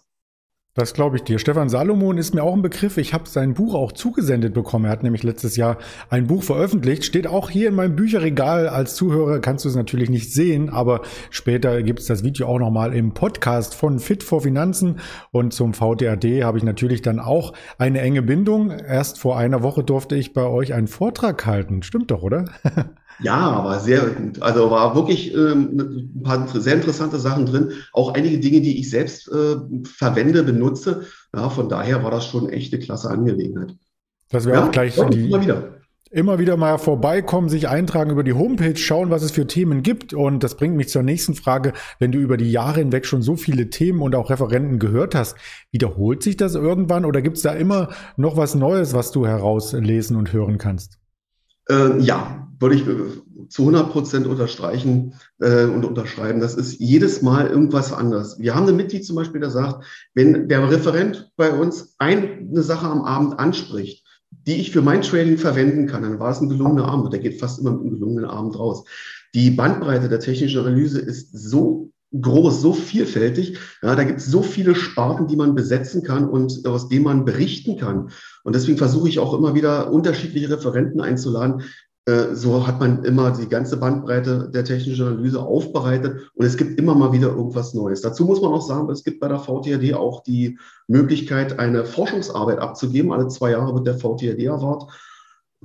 Das 0.74 0.94
glaube 0.94 1.16
ich 1.16 1.24
dir. 1.24 1.40
Stefan 1.40 1.68
Salomon 1.68 2.16
ist 2.16 2.32
mir 2.32 2.44
auch 2.44 2.54
ein 2.54 2.62
Begriff. 2.62 2.96
Ich 2.96 3.12
habe 3.12 3.28
sein 3.28 3.54
Buch 3.54 3.74
auch 3.74 3.90
zugesendet 3.90 4.54
bekommen. 4.54 4.84
Er 4.84 4.92
hat 4.92 5.02
nämlich 5.02 5.24
letztes 5.24 5.56
Jahr 5.56 5.78
ein 6.10 6.28
Buch 6.28 6.44
veröffentlicht. 6.44 7.04
Steht 7.04 7.26
auch 7.26 7.50
hier 7.50 7.70
in 7.70 7.74
meinem 7.74 7.96
Bücherregal. 7.96 8.68
Als 8.68 8.94
Zuhörer 8.94 9.40
kannst 9.40 9.64
du 9.64 9.68
es 9.68 9.74
natürlich 9.74 10.10
nicht 10.10 10.32
sehen, 10.32 10.70
aber 10.70 11.02
später 11.30 11.82
gibt 11.82 11.98
es 11.98 12.06
das 12.06 12.22
Video 12.22 12.46
auch 12.46 12.60
nochmal 12.60 12.94
im 12.94 13.14
Podcast 13.14 13.74
von 13.74 13.98
Fit 13.98 14.22
for 14.22 14.42
Finanzen. 14.42 15.00
Und 15.32 15.52
zum 15.52 15.74
VDAD 15.74 16.44
habe 16.44 16.58
ich 16.58 16.64
natürlich 16.64 17.02
dann 17.02 17.18
auch 17.18 17.52
eine 17.76 18.00
enge 18.00 18.22
Bindung. 18.22 18.70
Erst 18.70 19.18
vor 19.18 19.36
einer 19.36 19.64
Woche 19.64 19.82
durfte 19.82 20.14
ich 20.14 20.34
bei 20.34 20.44
euch 20.44 20.72
einen 20.72 20.86
Vortrag 20.86 21.44
halten. 21.46 21.82
Stimmt 21.82 22.12
doch, 22.12 22.22
oder? 22.22 22.44
Ja, 23.22 23.36
aber 23.36 23.80
sehr 23.80 24.00
gut. 24.00 24.40
Also 24.42 24.70
war 24.70 24.94
wirklich 24.94 25.34
ähm, 25.34 26.10
ein 26.16 26.22
paar 26.22 26.48
sehr 26.48 26.74
interessante 26.74 27.18
Sachen 27.18 27.46
drin. 27.46 27.72
Auch 27.92 28.14
einige 28.14 28.38
Dinge, 28.38 28.60
die 28.60 28.78
ich 28.78 28.90
selbst 28.90 29.28
äh, 29.28 29.56
verwende, 29.84 30.42
benutze. 30.42 31.06
Ja, 31.34 31.50
von 31.50 31.68
daher 31.68 32.02
war 32.02 32.10
das 32.10 32.26
schon 32.26 32.48
echt 32.48 32.72
eine 32.72 32.82
klasse 32.82 33.10
Angelegenheit. 33.10 33.74
Das 34.30 34.46
wäre 34.46 34.58
ja, 34.58 34.66
auch 34.66 34.70
gleich 34.70 34.94
die, 35.10 35.30
immer 36.10 36.38
wieder 36.40 36.56
mal 36.56 36.78
vorbeikommen, 36.78 37.48
sich 37.48 37.68
eintragen 37.68 38.10
über 38.10 38.24
die 38.24 38.32
Homepage, 38.32 38.76
schauen, 38.76 39.10
was 39.10 39.22
es 39.22 39.30
für 39.30 39.46
Themen 39.46 39.82
gibt. 39.82 40.12
Und 40.12 40.42
das 40.42 40.56
bringt 40.56 40.76
mich 40.76 40.88
zur 40.88 41.02
nächsten 41.02 41.34
Frage. 41.34 41.72
Wenn 41.98 42.12
du 42.12 42.18
über 42.18 42.36
die 42.36 42.50
Jahre 42.50 42.80
hinweg 42.80 43.06
schon 43.06 43.22
so 43.22 43.36
viele 43.36 43.70
Themen 43.70 44.02
und 44.02 44.14
auch 44.14 44.30
Referenten 44.30 44.78
gehört 44.78 45.14
hast, 45.14 45.36
wiederholt 45.70 46.22
sich 46.22 46.36
das 46.36 46.54
irgendwann 46.54 47.04
oder 47.04 47.22
gibt 47.22 47.36
es 47.36 47.42
da 47.42 47.52
immer 47.52 47.90
noch 48.16 48.36
was 48.36 48.54
Neues, 48.54 48.92
was 48.92 49.12
du 49.12 49.26
herauslesen 49.26 50.16
und 50.16 50.32
hören 50.32 50.58
kannst? 50.58 50.99
Äh, 51.70 52.00
ja, 52.00 52.48
würde 52.58 52.74
ich 52.74 52.86
äh, 52.86 53.48
zu 53.48 53.62
100 53.62 53.90
Prozent 53.90 54.26
unterstreichen 54.26 55.14
äh, 55.40 55.64
und 55.64 55.84
unterschreiben. 55.84 56.40
Das 56.40 56.54
ist 56.54 56.78
jedes 56.78 57.22
Mal 57.22 57.46
irgendwas 57.46 57.92
anders. 57.92 58.38
Wir 58.38 58.54
haben 58.54 58.64
eine 58.64 58.72
Mitglied 58.72 59.04
zum 59.04 59.16
Beispiel, 59.16 59.40
der 59.40 59.50
sagt, 59.50 59.84
wenn 60.14 60.48
der 60.48 60.70
Referent 60.70 61.30
bei 61.36 61.52
uns 61.52 61.94
eine 61.98 62.62
Sache 62.62 62.86
am 62.86 63.02
Abend 63.02 63.38
anspricht, 63.38 64.04
die 64.30 64.56
ich 64.56 64.70
für 64.70 64.82
mein 64.82 65.02
Trading 65.02 65.38
verwenden 65.38 65.86
kann, 65.86 66.02
dann 66.02 66.18
war 66.18 66.30
es 66.30 66.40
ein 66.40 66.48
gelungener 66.48 66.86
Abend 66.86 67.12
der 67.12 67.20
geht 67.20 67.40
fast 67.40 67.58
immer 67.58 67.72
mit 67.72 67.80
einem 67.80 67.90
gelungenen 67.90 68.30
Abend 68.30 68.58
raus. 68.58 68.84
Die 69.34 69.50
Bandbreite 69.50 70.08
der 70.08 70.20
technischen 70.20 70.60
Analyse 70.60 71.00
ist 71.00 71.30
so 71.32 71.90
groß, 72.18 72.60
so 72.60 72.72
vielfältig. 72.72 73.58
Ja, 73.82 73.94
da 73.94 74.04
gibt 74.04 74.20
es 74.20 74.26
so 74.26 74.42
viele 74.42 74.74
Sparten, 74.74 75.26
die 75.26 75.36
man 75.36 75.54
besetzen 75.54 76.02
kann 76.02 76.28
und 76.28 76.66
aus 76.66 76.88
denen 76.88 77.04
man 77.04 77.24
berichten 77.24 77.76
kann. 77.76 78.10
Und 78.42 78.54
deswegen 78.54 78.78
versuche 78.78 79.08
ich 79.08 79.18
auch 79.18 79.34
immer 79.34 79.54
wieder 79.54 79.92
unterschiedliche 79.92 80.50
Referenten 80.50 81.00
einzuladen. 81.00 81.62
Äh, 82.06 82.34
so 82.34 82.66
hat 82.66 82.80
man 82.80 83.04
immer 83.04 83.30
die 83.30 83.48
ganze 83.48 83.76
Bandbreite 83.76 84.50
der 84.52 84.64
technischen 84.64 85.06
Analyse 85.06 85.40
aufbereitet 85.40 86.30
und 86.34 86.46
es 86.46 86.56
gibt 86.56 86.78
immer 86.78 86.94
mal 86.94 87.12
wieder 87.12 87.28
irgendwas 87.28 87.74
Neues. 87.74 88.00
Dazu 88.00 88.24
muss 88.24 88.40
man 88.40 88.52
auch 88.52 88.66
sagen, 88.66 88.90
es 88.90 89.04
gibt 89.04 89.20
bei 89.20 89.28
der 89.28 89.38
VTRD 89.38 89.94
auch 89.94 90.22
die 90.22 90.58
Möglichkeit, 90.88 91.58
eine 91.58 91.84
Forschungsarbeit 91.84 92.58
abzugeben. 92.58 93.12
Alle 93.12 93.28
zwei 93.28 93.52
Jahre 93.52 93.74
wird 93.74 93.86
der 93.86 93.98
VTRD 93.98 94.48
Award 94.48 94.90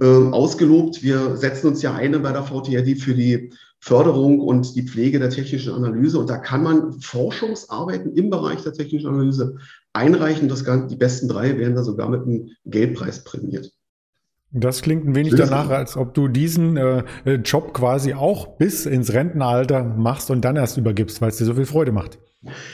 äh, 0.02 0.06
ausgelobt. 0.06 1.02
Wir 1.02 1.38
setzen 1.38 1.68
uns 1.68 1.82
ja 1.82 1.94
ein 1.94 2.22
bei 2.22 2.32
der 2.34 2.44
VTRD 2.44 3.00
für 3.00 3.16
die 3.16 3.52
Förderung 3.80 4.40
und 4.40 4.76
die 4.76 4.84
Pflege 4.84 5.20
der 5.20 5.30
technischen 5.30 5.74
Analyse. 5.74 6.20
Und 6.20 6.30
da 6.30 6.38
kann 6.38 6.64
man 6.64 6.94
Forschungsarbeiten 7.02 8.14
im 8.16 8.30
Bereich 8.30 8.64
der 8.64 8.74
technischen 8.74 9.08
Analyse 9.08 9.58
einreichen. 9.94 10.50
Das, 10.50 10.64
die 10.64 10.96
besten 10.96 11.28
drei 11.28 11.58
werden 11.58 11.76
da 11.76 11.84
sogar 11.84 12.10
mit 12.10 12.24
einem 12.24 12.50
Geldpreis 12.66 13.24
prämiert. 13.24 13.72
Das 14.52 14.82
klingt 14.82 15.06
ein 15.06 15.16
wenig 15.16 15.36
danach, 15.36 15.70
als 15.70 15.98
ob 15.98 16.14
du 16.14 16.30
diesen 16.30 16.78
äh, 16.78 17.04
Job 17.44 17.74
quasi 17.74 18.14
auch 18.14 18.58
bis 18.58 18.86
ins 18.86 19.12
Rentenalter 19.12 19.84
machst 19.84 20.32
und 20.32 20.46
dann 20.46 20.56
erst 20.56 20.78
übergibst, 20.78 21.22
weil 21.22 21.30
es 21.30 21.38
dir 21.38 21.46
so 21.46 21.56
viel 21.56 21.66
Freude 21.66 21.92
macht. 21.92 22.20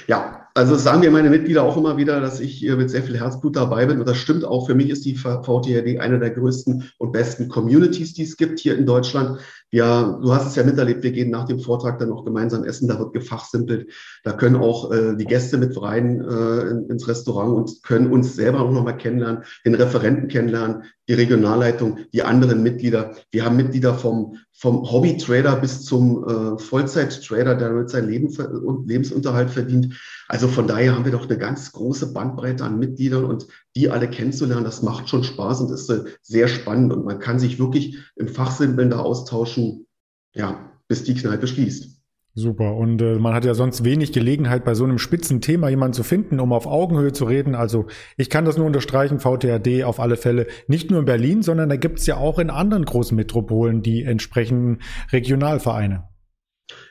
Ja, 0.08 0.48
also 0.53 0.75
sagen 0.75 1.00
mir 1.00 1.12
meine 1.12 1.29
Mitglieder 1.29 1.63
auch 1.63 1.77
immer 1.77 1.98
wieder, 1.98 2.20
dass 2.20 2.39
ich 2.39 2.62
mit 2.62 2.89
sehr 2.89 3.03
viel 3.03 3.17
Herzblut 3.17 3.55
dabei 3.55 3.86
bin. 3.86 4.00
Und 4.00 4.08
das 4.08 4.17
stimmt 4.17 4.43
auch. 4.43 4.67
Für 4.67 4.75
mich 4.75 4.89
ist 4.89 5.05
die 5.05 5.15
VTRD 5.15 6.00
eine 6.00 6.20
der 6.20 6.31
größten 6.31 6.91
und 6.98 7.12
besten 7.13 7.48
Communities, 7.48 8.13
die 8.13 8.24
es 8.24 8.36
gibt 8.36 8.60
hier 8.60 8.77
in 8.77 8.86
Deutschland. 8.86 9.39
Ja, 9.74 10.20
du 10.22 10.34
hast 10.34 10.48
es 10.48 10.56
ja 10.56 10.63
miterlebt. 10.63 11.01
Wir 11.01 11.13
gehen 11.13 11.30
nach 11.30 11.46
dem 11.46 11.60
Vortrag 11.60 11.98
dann 11.98 12.10
noch 12.10 12.25
gemeinsam 12.25 12.66
essen. 12.66 12.90
Da 12.90 13.00
wird 13.00 13.13
gefachsimpelt. 13.13 13.90
Da 14.25 14.34
können 14.34 14.58
auch 14.58 14.92
äh, 14.92 15.16
die 15.16 15.25
Gäste 15.25 15.58
mit 15.58 15.82
rein 15.82 16.20
äh, 16.20 16.92
ins 16.92 17.08
Restaurant 17.08 17.56
und 17.56 17.84
können 17.84 18.12
uns 18.12 18.36
selber 18.36 18.60
auch 18.60 18.72
nochmal 18.72 18.98
kennenlernen, 18.98 19.44
den 19.66 19.75
Referenten 19.75 20.28
kennenlernen, 20.28 20.84
die 21.08 21.13
Regionalleitung, 21.13 22.00
die 22.13 22.24
anderen 22.24 22.63
Mitglieder. 22.63 23.16
Wir 23.32 23.46
haben 23.46 23.56
Mitglieder 23.56 23.94
vom, 23.94 24.38
vom 24.51 24.92
Hobby-Trader 24.92 25.56
bis 25.56 25.86
zum 25.86 26.28
äh, 26.28 26.60
Vollzeit-Trader, 26.60 27.56
der 27.56 27.70
damit 27.70 27.90
seinen 27.90 28.10
Leben, 28.10 28.86
Lebensunterhalt 28.86 29.51
verdient. 29.51 29.96
Also 30.28 30.50
von 30.50 30.68
daher 30.68 30.96
haben 30.96 31.06
wir 31.06 31.13
doch 31.13 31.30
eine 31.30 31.38
ganz 31.38 31.72
große 31.72 32.12
Bandbreite 32.12 32.66
an 32.66 32.78
Mitgliedern 32.78 33.24
und 33.24 33.48
die 33.75 33.90
alle 33.90 34.10
kennenzulernen, 34.10 34.66
das 34.66 34.82
macht 34.82 35.10
schon 35.10 35.24
Spaß 35.24 35.62
und 35.62 35.72
ist 35.72 35.90
äh, 35.90 36.04
sehr 36.22 36.48
spannend 36.48 36.94
und 36.94 37.06
man 37.06 37.20
kann 37.20 37.40
sich 37.40 37.60
wirklich 37.60 37.98
im 38.16 38.28
Fachsimpeln 38.28 38.90
da 38.90 39.00
austauschen, 39.00 39.88
ja, 40.34 40.72
bis 40.88 41.04
die 41.04 41.16
Kneipe 41.16 41.48
schließt. 41.48 42.01
Super. 42.34 42.75
Und 42.75 43.01
äh, 43.01 43.16
man 43.16 43.34
hat 43.34 43.44
ja 43.44 43.54
sonst 43.54 43.84
wenig 43.84 44.13
Gelegenheit, 44.13 44.63
bei 44.63 44.74
so 44.74 44.86
einem 44.86 45.00
spitzen 45.00 45.42
Thema 45.42 45.68
jemanden 45.68 45.94
zu 45.94 46.04
finden, 46.04 46.40
um 46.40 46.54
auf 46.54 46.66
Augenhöhe 46.66 47.12
zu 47.12 47.25
reden. 47.25 47.56
Also 47.56 47.88
ich 48.16 48.30
kann 48.30 48.46
das 48.46 48.58
nur 48.58 48.66
unterstreichen, 48.66 49.20
VTRD 49.20 49.84
auf 49.84 50.00
alle 50.00 50.16
Fälle. 50.16 50.48
Nicht 50.68 50.92
nur 50.92 51.01
in 51.01 51.06
Berlin, 51.06 51.42
sondern 51.42 51.68
da 51.68 51.75
gibt 51.75 52.00
es 52.00 52.06
ja 52.06 52.16
auch 52.16 52.40
in 52.40 52.50
anderen 52.50 52.86
großen 52.86 53.18
Metropolen 53.18 53.82
die 53.82 54.04
entsprechenden 54.04 54.80
Regionalvereine. 55.12 56.08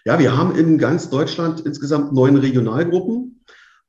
Ja, 0.04 0.18
wir 0.18 0.36
haben 0.36 0.54
in 0.56 0.76
ganz 0.76 1.08
Deutschland 1.08 1.60
insgesamt 1.60 2.12
neun 2.12 2.36
Regionalgruppen 2.36 3.42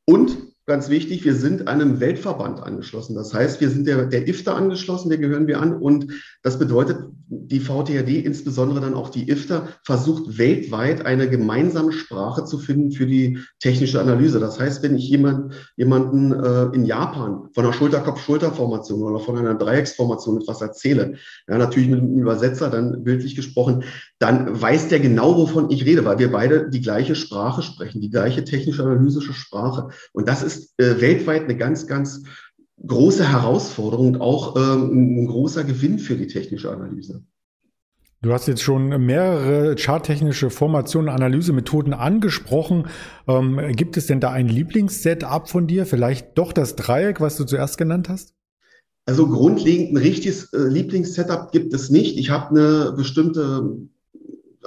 und 0.05 0.37
ganz 0.71 0.87
wichtig, 0.87 1.25
wir 1.25 1.35
sind 1.35 1.67
einem 1.67 1.99
Weltverband 1.99 2.63
angeschlossen. 2.63 3.13
Das 3.13 3.33
heißt, 3.33 3.59
wir 3.59 3.69
sind 3.69 3.85
der, 3.85 4.05
der 4.05 4.25
IFTA 4.25 4.53
angeschlossen, 4.53 5.09
der 5.09 5.17
gehören 5.17 5.45
wir 5.45 5.59
an. 5.59 5.75
Und 5.75 6.13
das 6.43 6.59
bedeutet, 6.59 6.97
die 7.27 7.59
VTRD, 7.59 8.25
insbesondere 8.25 8.79
dann 8.79 8.93
auch 8.93 9.09
die 9.09 9.29
IFTA, 9.29 9.67
versucht 9.83 10.37
weltweit 10.37 11.05
eine 11.05 11.29
gemeinsame 11.29 11.91
Sprache 11.91 12.45
zu 12.45 12.57
finden 12.57 12.93
für 12.93 13.05
die 13.05 13.39
technische 13.59 13.99
Analyse. 13.99 14.39
Das 14.39 14.61
heißt, 14.61 14.81
wenn 14.81 14.95
ich 14.95 15.09
jemand, 15.09 15.53
jemanden 15.75 16.31
äh, 16.31 16.73
in 16.73 16.85
Japan 16.85 17.49
von 17.53 17.65
einer 17.65 17.73
Schulter-Kopf-Schulter-Formation 17.73 19.01
oder 19.01 19.19
von 19.19 19.37
einer 19.37 19.55
Dreiecksformation 19.55 20.39
etwas 20.39 20.61
erzähle, 20.61 21.15
ja, 21.49 21.57
natürlich 21.57 21.89
mit 21.89 21.99
einem 21.99 22.17
Übersetzer, 22.17 22.69
dann 22.69 23.03
bildlich 23.03 23.35
gesprochen, 23.35 23.83
dann 24.21 24.61
weiß 24.61 24.89
der 24.89 24.99
genau, 24.99 25.35
wovon 25.35 25.71
ich 25.71 25.85
rede, 25.85 26.05
weil 26.05 26.19
wir 26.19 26.31
beide 26.31 26.69
die 26.69 26.81
gleiche 26.81 27.15
Sprache 27.15 27.63
sprechen, 27.63 28.01
die 28.01 28.11
gleiche 28.11 28.43
technische 28.43 28.83
analysische 28.83 29.33
Sprache. 29.33 29.89
Und 30.13 30.27
das 30.27 30.43
ist 30.43 30.51
ist 30.51 30.79
äh, 30.79 31.01
weltweit 31.01 31.43
eine 31.43 31.57
ganz, 31.57 31.87
ganz 31.87 32.23
große 32.85 33.29
Herausforderung 33.29 34.07
und 34.07 34.21
auch 34.21 34.55
ähm, 34.55 35.23
ein 35.23 35.27
großer 35.27 35.63
Gewinn 35.63 35.99
für 35.99 36.15
die 36.15 36.27
technische 36.27 36.71
Analyse. 36.71 37.23
Du 38.23 38.33
hast 38.33 38.47
jetzt 38.47 38.61
schon 38.61 39.03
mehrere 39.03 39.75
charttechnische 39.75 40.51
Formationen, 40.51 41.09
Analysemethoden 41.09 41.93
angesprochen. 41.93 42.87
Ähm, 43.27 43.59
gibt 43.75 43.97
es 43.97 44.05
denn 44.05 44.19
da 44.19 44.29
ein 44.29 44.47
Lieblingssetup 44.47 45.49
von 45.49 45.65
dir? 45.65 45.87
Vielleicht 45.87 46.37
doch 46.37 46.53
das 46.53 46.75
Dreieck, 46.75 47.19
was 47.19 47.35
du 47.37 47.45
zuerst 47.45 47.79
genannt 47.79 48.09
hast? 48.09 48.35
Also 49.07 49.27
grundlegend 49.27 49.93
ein 49.93 49.97
richtiges 49.97 50.53
äh, 50.53 50.67
Lieblingssetup 50.67 51.51
gibt 51.51 51.73
es 51.73 51.89
nicht. 51.89 52.17
Ich 52.19 52.29
habe 52.29 52.49
eine 52.49 52.93
bestimmte 52.95 53.75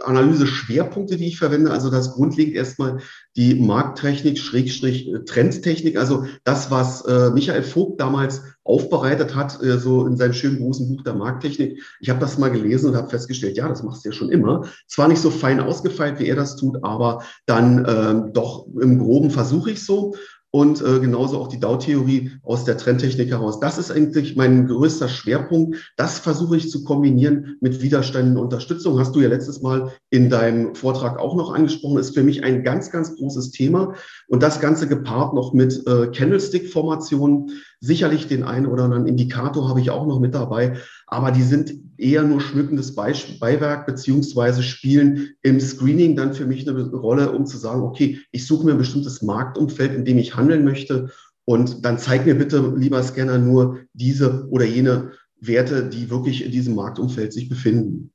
Analyse-Schwerpunkte, 0.07 1.17
die 1.17 1.27
ich 1.27 1.39
verwende. 1.39 1.71
Also 1.71 1.91
das 1.91 2.13
grundlegend 2.13 2.57
erstmal 2.57 2.99
die 3.37 3.55
Markttechnik, 3.55 4.39
Schrägstrich 4.39 5.09
äh, 5.09 5.25
Trendtechnik. 5.25 5.99
Also 5.99 6.25
das, 6.45 6.71
was 6.71 7.05
äh, 7.05 7.31
Michael 7.31 7.63
Vogt 7.63 8.01
damals 8.01 8.43
aufbereitet 8.65 9.35
hat, 9.35 9.63
äh, 9.63 9.79
so 9.79 10.07
in 10.07 10.17
seinem 10.17 10.33
schönen 10.33 10.59
großen 10.59 10.89
Buch 10.89 11.03
der 11.03 11.15
Markttechnik. 11.15 11.83
Ich 12.01 12.11
habe 12.11 12.21
das 12.21 12.39
mal 12.39 12.51
gelesen 12.51 12.91
und 12.91 12.97
habe 12.97 13.11
festgestellt, 13.11 13.57
ja, 13.57 13.69
das 13.69 13.83
machst 13.83 14.05
du 14.05 14.09
ja 14.09 14.15
schon 14.15 14.31
immer. 14.31 14.67
Zwar 14.89 15.09
nicht 15.09 15.21
so 15.21 15.31
fein 15.31 15.61
ausgefeilt, 15.61 16.19
wie 16.19 16.27
er 16.27 16.37
das 16.37 16.57
tut, 16.57 16.83
aber 16.83 17.23
dann 17.47 17.85
ähm, 17.89 18.33
doch 18.33 18.67
im 18.81 18.99
Groben 18.99 19.31
versuche 19.31 19.73
ich 19.73 19.85
so 19.85 20.15
und 20.55 20.81
äh, 20.83 21.01
genauso 21.01 21.41
auch 21.41 21.49
die 21.49 21.59
DAO-Theorie 21.59 22.31
aus 22.45 22.65
der 22.65 22.77
Trendtechnik 22.77 23.29
heraus. 23.29 23.59
Das 23.59 23.77
ist 23.77 23.91
eigentlich 23.91 24.37
mein 24.37 24.69
größter 24.69 25.09
Schwerpunkt. 25.09 25.93
Das 25.97 26.21
versuche 26.21 26.57
ich 26.57 26.71
zu 26.71 26.85
kombinieren 26.85 27.57
mit 27.61 27.83
Widerständen 27.83 28.37
und 28.37 28.45
Unterstützung. 28.45 29.01
Hast 29.01 29.17
du 29.17 29.21
ja 29.21 29.29
letztes 29.29 29.63
Mal 29.63 29.91
in 30.11 30.31
deinem 30.31 30.77
Vortrag 30.77 31.19
auch 31.19 31.35
noch 31.35 31.53
angesprochen. 31.53 31.99
Ist 31.99 32.15
für 32.15 32.23
mich 32.23 32.45
ein 32.45 32.63
ganz, 32.63 32.93
ganz 32.93 33.17
großes 33.17 33.51
Thema. 33.51 33.95
Und 34.35 34.43
das 34.43 34.61
Ganze 34.61 34.89
gepaart 34.89 35.33
noch 35.33 35.53
mit 35.53 35.87
äh, 35.87 36.09
Candlestick-Formationen. 36.09 37.53
Sicherlich 37.79 38.27
den 38.27 38.43
einen 38.43 38.67
oder 38.67 38.83
anderen 38.83 39.07
Indikator 39.07 39.69
habe 39.69 39.81
ich 39.81 39.91
auch 39.91 40.09
noch 40.09 40.19
mit 40.19 40.35
dabei. 40.35 40.77
Aber 41.07 41.31
die 41.31 41.45
sind 41.45 41.73
eher 41.99 42.25
nur 42.25 42.41
schmückendes 42.41 42.97
Beiwerk 42.97 43.87
beziehungsweise 43.87 44.65
spielen 44.65 45.37
im 45.43 45.61
Screening 45.61 46.17
dann 46.17 46.35
für 46.35 46.47
mich 46.47 46.69
eine 46.69 46.85
Rolle, 46.91 47.31
um 47.31 47.47
zu 47.47 47.59
sagen, 47.59 47.83
okay, 47.83 48.23
ich 48.33 48.45
suche 48.45 48.67
mir 48.67 48.73
ein 48.73 48.79
bestimmtes 48.79 49.23
Marktumfeld, 49.23 49.95
in 49.95 50.05
dem 50.05 50.19
ich 50.19 50.35
handeln 50.35 50.65
möchte 50.65 51.11
und 51.45 51.85
dann 51.85 52.01
zeig 52.01 52.27
mir 52.27 52.35
bitte, 52.35 52.75
lieber 52.77 53.05
Scanner, 53.05 53.39
nur 53.39 53.83
diese 53.93 54.49
oder 54.51 54.65
jene 54.65 55.13
Werte, 55.41 55.89
die 55.89 56.11
wirklich 56.11 56.45
in 56.45 56.51
diesem 56.51 56.75
Marktumfeld 56.75 57.33
sich 57.33 57.49
befinden. 57.49 58.11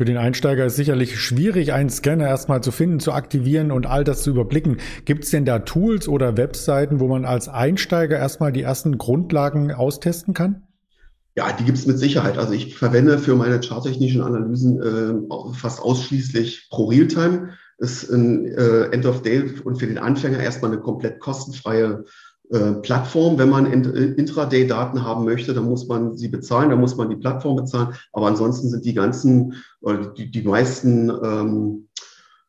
Für 0.00 0.06
den 0.06 0.16
Einsteiger 0.16 0.64
ist 0.64 0.76
sicherlich 0.76 1.20
schwierig, 1.20 1.74
einen 1.74 1.90
Scanner 1.90 2.26
erstmal 2.26 2.62
zu 2.62 2.72
finden, 2.72 3.00
zu 3.00 3.12
aktivieren 3.12 3.70
und 3.70 3.84
all 3.84 4.02
das 4.02 4.22
zu 4.22 4.30
überblicken. 4.30 4.78
Gibt 5.04 5.24
es 5.24 5.30
denn 5.30 5.44
da 5.44 5.58
Tools 5.58 6.08
oder 6.08 6.38
Webseiten, 6.38 7.00
wo 7.00 7.06
man 7.06 7.26
als 7.26 7.50
Einsteiger 7.50 8.16
erstmal 8.16 8.50
die 8.50 8.62
ersten 8.62 8.96
Grundlagen 8.96 9.72
austesten 9.72 10.32
kann? 10.32 10.62
Ja, 11.36 11.52
die 11.52 11.64
gibt 11.64 11.76
es 11.76 11.86
mit 11.86 11.98
Sicherheit. 11.98 12.38
Also 12.38 12.54
ich 12.54 12.78
verwende 12.78 13.18
für 13.18 13.36
meine 13.36 13.60
charttechnischen 13.60 14.22
Analysen 14.22 14.80
äh, 14.80 15.52
fast 15.52 15.82
ausschließlich 15.82 16.68
ProRealtime. 16.70 17.50
Ist 17.76 18.10
ein 18.10 18.46
äh, 18.46 18.84
End 18.92 19.04
of 19.04 19.20
Day 19.20 19.52
und 19.64 19.76
für 19.76 19.86
den 19.86 19.98
Anfänger 19.98 20.40
erstmal 20.40 20.72
eine 20.72 20.80
komplett 20.80 21.20
kostenfreie 21.20 22.06
äh, 22.50 22.72
Plattform. 22.82 23.38
Wenn 23.38 23.48
man 23.48 23.66
äh, 23.66 24.04
Intraday-Daten 24.12 25.04
haben 25.04 25.24
möchte, 25.24 25.54
dann 25.54 25.64
muss 25.64 25.86
man 25.86 26.16
sie 26.16 26.28
bezahlen, 26.28 26.70
dann 26.70 26.80
muss 26.80 26.96
man 26.96 27.08
die 27.08 27.16
Plattform 27.16 27.56
bezahlen. 27.56 27.94
Aber 28.12 28.26
ansonsten 28.26 28.68
sind 28.68 28.84
die 28.84 28.94
ganzen, 28.94 29.54
oder 29.80 30.12
die, 30.12 30.30
die 30.30 30.42
meisten 30.42 31.10
ähm, 31.10 31.88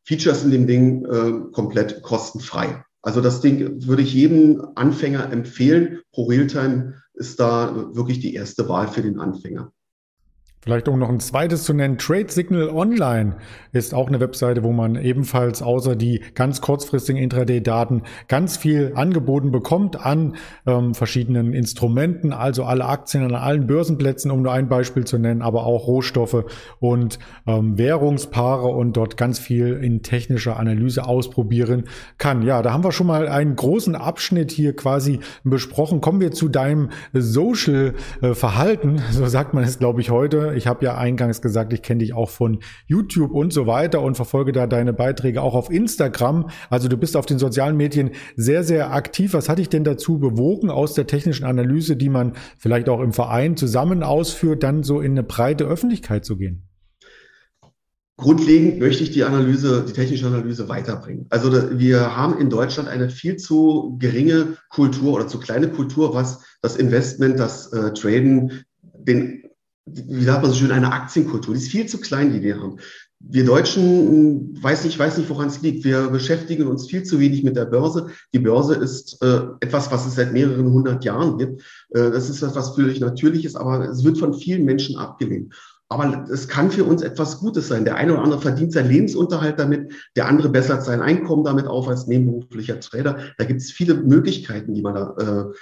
Features 0.04 0.44
in 0.44 0.52
dem 0.52 0.68
Ding 0.68 1.06
äh, 1.06 1.52
komplett 1.52 2.02
kostenfrei. 2.02 2.84
Also 3.02 3.22
das 3.22 3.42
Ding 3.42 3.88
würde 3.88 4.02
ich 4.02 4.14
jedem 4.14 4.62
Anfänger 4.76 5.32
empfehlen. 5.32 6.00
ProRealtime 6.12 6.96
ist 7.14 7.40
da 7.40 7.90
wirklich 7.94 8.20
die 8.20 8.34
erste 8.34 8.68
Wahl 8.70 8.88
für 8.88 9.02
den 9.02 9.20
Anfänger. 9.20 9.72
Vielleicht 10.64 10.88
um 10.88 11.00
noch 11.00 11.10
ein 11.10 11.20
zweites 11.20 11.64
zu 11.64 11.74
nennen, 11.74 11.98
Trade 11.98 12.28
Signal 12.30 12.70
Online 12.70 13.38
ist 13.72 13.96
auch 13.96 14.08
eine 14.08 14.20
Webseite, 14.20 14.64
wo 14.64 14.72
man 14.72 14.96
ebenfalls 14.96 15.64
außer 15.64 15.96
die 15.96 16.22
ganz 16.36 16.62
kurzfristigen 16.62 17.20
Intraday-Daten 17.20 18.04
ganz 18.28 18.58
viel 18.58 18.92
angeboten 18.94 19.50
bekommt 19.50 20.06
an 20.06 20.36
ähm, 20.68 20.94
verschiedenen 20.94 21.54
Instrumenten, 21.54 22.32
also 22.32 22.64
alle 22.66 22.86
Aktien 22.86 23.24
an 23.24 23.34
allen 23.34 23.66
Börsenplätzen, 23.66 24.30
um 24.30 24.44
nur 24.44 24.52
ein 24.52 24.70
Beispiel 24.70 25.04
zu 25.04 25.18
nennen, 25.18 25.42
aber 25.42 25.66
auch 25.66 25.88
Rohstoffe 25.88 26.46
und 26.80 27.18
ähm, 27.48 27.80
Währungspaare 27.80 28.68
und 28.68 28.98
dort 28.98 29.18
ganz 29.18 29.40
viel 29.40 29.80
in 29.82 30.04
technischer 30.04 30.60
Analyse 30.60 31.08
ausprobieren 31.08 31.86
kann. 32.20 32.44
Ja, 32.44 32.62
da 32.62 32.72
haben 32.72 32.84
wir 32.84 32.92
schon 32.92 33.08
mal 33.08 33.28
einen 33.28 33.56
großen 33.56 33.96
Abschnitt 33.96 34.52
hier 34.52 34.76
quasi 34.76 35.22
besprochen. 35.44 36.02
Kommen 36.02 36.22
wir 36.22 36.32
zu 36.32 36.50
deinem 36.50 36.90
Social-Verhalten, 37.14 39.02
so 39.12 39.26
sagt 39.26 39.56
man 39.56 39.64
es, 39.64 39.80
glaube 39.80 40.02
ich, 40.02 40.12
heute 40.12 40.51
ich 40.56 40.68
habe 40.68 40.86
ja 40.86 40.98
eingangs 40.98 41.42
gesagt, 41.42 41.74
ich 41.74 41.82
kenne 41.82 42.00
dich 42.00 42.14
auch 42.14 42.30
von 42.30 42.60
YouTube 42.86 43.32
und 43.32 43.54
so 43.54 43.68
weiter 43.68 44.02
und 44.02 44.16
verfolge 44.16 44.52
da 44.52 44.68
deine 44.68 44.94
Beiträge 44.94 45.42
auch 45.42 45.56
auf 45.56 45.70
Instagram. 45.70 46.50
Also 46.70 46.88
du 46.88 46.98
bist 46.98 47.18
auf 47.18 47.26
den 47.26 47.40
sozialen 47.40 47.78
Medien 47.78 48.12
sehr, 48.36 48.64
sehr 48.64 48.94
aktiv. 48.94 49.34
Was 49.34 49.50
hat 49.50 49.60
dich 49.60 49.70
denn 49.70 49.84
dazu 49.84 50.20
bewogen, 50.20 50.70
aus 50.70 50.94
der 50.94 51.08
technischen 51.08 51.46
Analyse, 51.46 51.96
die 51.96 52.10
man 52.10 52.34
vielleicht 52.58 52.90
auch 52.90 53.02
im 53.02 53.14
Verein 53.14 53.58
zusammen 53.58 54.04
ausführt, 54.04 54.64
dann 54.64 54.84
so 54.84 55.02
in 55.02 55.12
eine 55.12 55.24
breite 55.24 55.66
Öffentlichkeit 55.66 56.26
zu 56.26 56.38
gehen? 56.38 56.68
Grundlegend 58.22 58.80
möchte 58.80 59.04
ich 59.04 59.10
die 59.10 59.24
Analyse, 59.24 59.84
die 59.88 59.94
technische 59.94 60.28
Analyse 60.28 60.70
weiterbringen. 60.70 61.26
Also 61.32 61.52
wir 61.80 62.16
haben 62.16 62.40
in 62.40 62.52
Deutschland 62.52 62.88
eine 62.88 63.10
viel 63.10 63.38
zu 63.38 63.98
geringe 64.00 64.58
Kultur 64.70 65.14
oder 65.14 65.28
zu 65.28 65.40
kleine 65.40 65.70
Kultur, 65.70 66.14
was 66.14 66.44
das 66.62 66.76
Investment, 66.76 67.40
das 67.40 67.74
äh, 67.74 67.94
Traden, 67.94 68.64
den 68.94 69.42
wie 69.94 70.24
sagt 70.24 70.42
man 70.42 70.52
so 70.52 70.58
schön, 70.58 70.72
eine 70.72 70.92
Aktienkultur. 70.92 71.54
Die 71.54 71.62
ist 71.62 71.72
viel 71.72 71.86
zu 71.86 72.00
klein, 72.00 72.34
die 72.34 72.42
wir 72.42 72.60
haben. 72.60 72.78
Wir 73.20 73.46
Deutschen, 73.46 73.84
hm, 73.84 74.64
weiß 74.64 74.84
nicht, 74.84 74.98
weiß 74.98 75.18
nicht, 75.18 75.30
woran 75.30 75.48
es 75.48 75.62
liegt. 75.62 75.84
Wir 75.84 76.08
beschäftigen 76.08 76.68
uns 76.68 76.88
viel 76.88 77.04
zu 77.04 77.20
wenig 77.20 77.44
mit 77.44 77.56
der 77.56 77.66
Börse. 77.66 78.08
Die 78.34 78.40
Börse 78.40 78.76
ist 78.76 79.22
äh, 79.22 79.42
etwas, 79.60 79.92
was 79.92 80.06
es 80.08 80.16
seit 80.16 80.34
mehreren 80.34 80.72
hundert 80.72 81.06
Jahren 81.06 81.38
gibt. 81.38 81.62
Äh, 81.90 82.10
das 82.12 82.30
ist 82.30 82.42
etwas 82.42 82.76
völlig 82.76 83.00
Natürliches, 83.00 83.56
aber 83.56 83.88
es 83.90 84.04
wird 84.04 84.18
von 84.18 84.34
vielen 84.34 84.66
Menschen 84.66 84.98
abgelehnt. 84.98 85.54
Aber 85.92 86.26
es 86.32 86.48
kann 86.48 86.72
für 86.72 86.86
uns 86.86 87.02
etwas 87.02 87.40
Gutes 87.40 87.68
sein. 87.68 87.84
Der 87.84 87.98
eine 87.98 88.14
oder 88.14 88.24
andere 88.24 88.40
verdient 88.40 88.72
seinen 88.72 88.90
Lebensunterhalt 88.90 89.60
damit, 89.60 89.92
der 90.16 90.30
andere 90.30 90.48
bessert 90.48 90.86
sein 90.86 91.02
Einkommen 91.02 91.44
damit 91.44 91.68
auf 91.68 91.90
als 91.90 92.08
nebenberuflicher 92.08 92.80
Trader. 92.80 93.18
Da 93.38 93.44
gibt 93.44 93.60
es 93.60 93.72
viele 93.72 93.96
Möglichkeiten, 93.96 94.74
die 94.74 94.82
man 94.82 94.96
da 94.96 95.16
äh, 95.20 95.54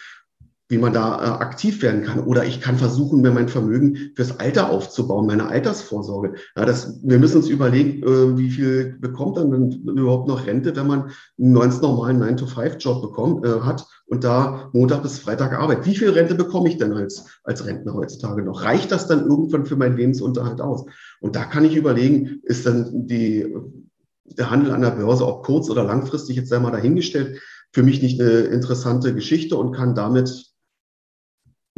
wie 0.70 0.78
man 0.78 0.94
da 0.94 1.16
äh, 1.18 1.44
aktiv 1.44 1.82
werden 1.82 2.04
kann. 2.04 2.20
Oder 2.20 2.46
ich 2.46 2.62
kann 2.62 2.78
versuchen, 2.78 3.22
mir 3.22 3.32
mein 3.32 3.50
Vermögen 3.50 4.12
fürs 4.16 4.40
Alter 4.40 4.70
aufzubauen, 4.70 5.26
meine 5.26 5.50
Altersvorsorge. 5.50 6.36
Ja, 6.56 6.64
das, 6.64 7.00
wir 7.04 7.18
müssen 7.18 7.38
uns 7.38 7.50
überlegen, 7.50 8.04
äh, 8.04 8.38
wie 8.38 8.52
viel 8.52 8.96
bekommt 9.00 9.38
dann 9.38 9.72
überhaupt 9.72 10.28
noch 10.28 10.46
Rente, 10.46 10.76
wenn 10.76 10.86
man 10.86 11.10
einen 11.40 11.56
ganz 11.56 11.82
normalen 11.82 12.22
9-to-5-Job 12.22 13.02
bekommt, 13.02 13.46
äh, 13.46 13.62
hat 13.62 13.88
und 14.06 14.24
da 14.24 14.70
Montag 14.72 15.02
bis 15.02 15.18
Freitag 15.18 15.54
arbeitet. 15.54 15.88
Wie 15.88 15.96
viel 15.96 16.12
Rente 16.12 16.36
bekomme 16.36 16.70
ich 16.70 16.78
denn 16.78 16.94
als, 16.94 17.26
als 17.44 17.66
Rentner 17.66 17.96
heutzutage 17.96 18.44
noch? 18.44 18.64
Reicht 18.64 18.92
das 18.92 19.08
dann 19.08 19.26
irgendwann 19.26 19.66
für 19.66 19.76
meinen 19.76 19.98
Lebensunterhalt 19.98 20.62
aus? 20.62 20.86
Und 21.20 21.36
da 21.36 21.46
kann 21.46 21.66
ich 21.66 21.76
überlegen, 21.76 22.42
ist 22.44 22.68
dann 22.68 23.08
die, 23.08 23.56
der 24.26 24.52
Handel 24.52 24.72
an 24.72 24.82
der 24.82 24.92
Börse, 24.92 25.26
ob 25.26 25.44
kurz- 25.44 25.70
oder 25.72 25.84
langfristig, 25.84 26.36
jetzt 26.36 26.50
sei 26.50 26.60
mal 26.60 26.72
dahingestellt, 26.72 27.40
für 27.72 27.84
mich 27.84 28.02
nicht 28.02 28.20
eine 28.20 28.32
interessante 28.32 29.14
Geschichte 29.14 29.56
und 29.56 29.76
kann 29.76 29.96
damit 29.96 30.49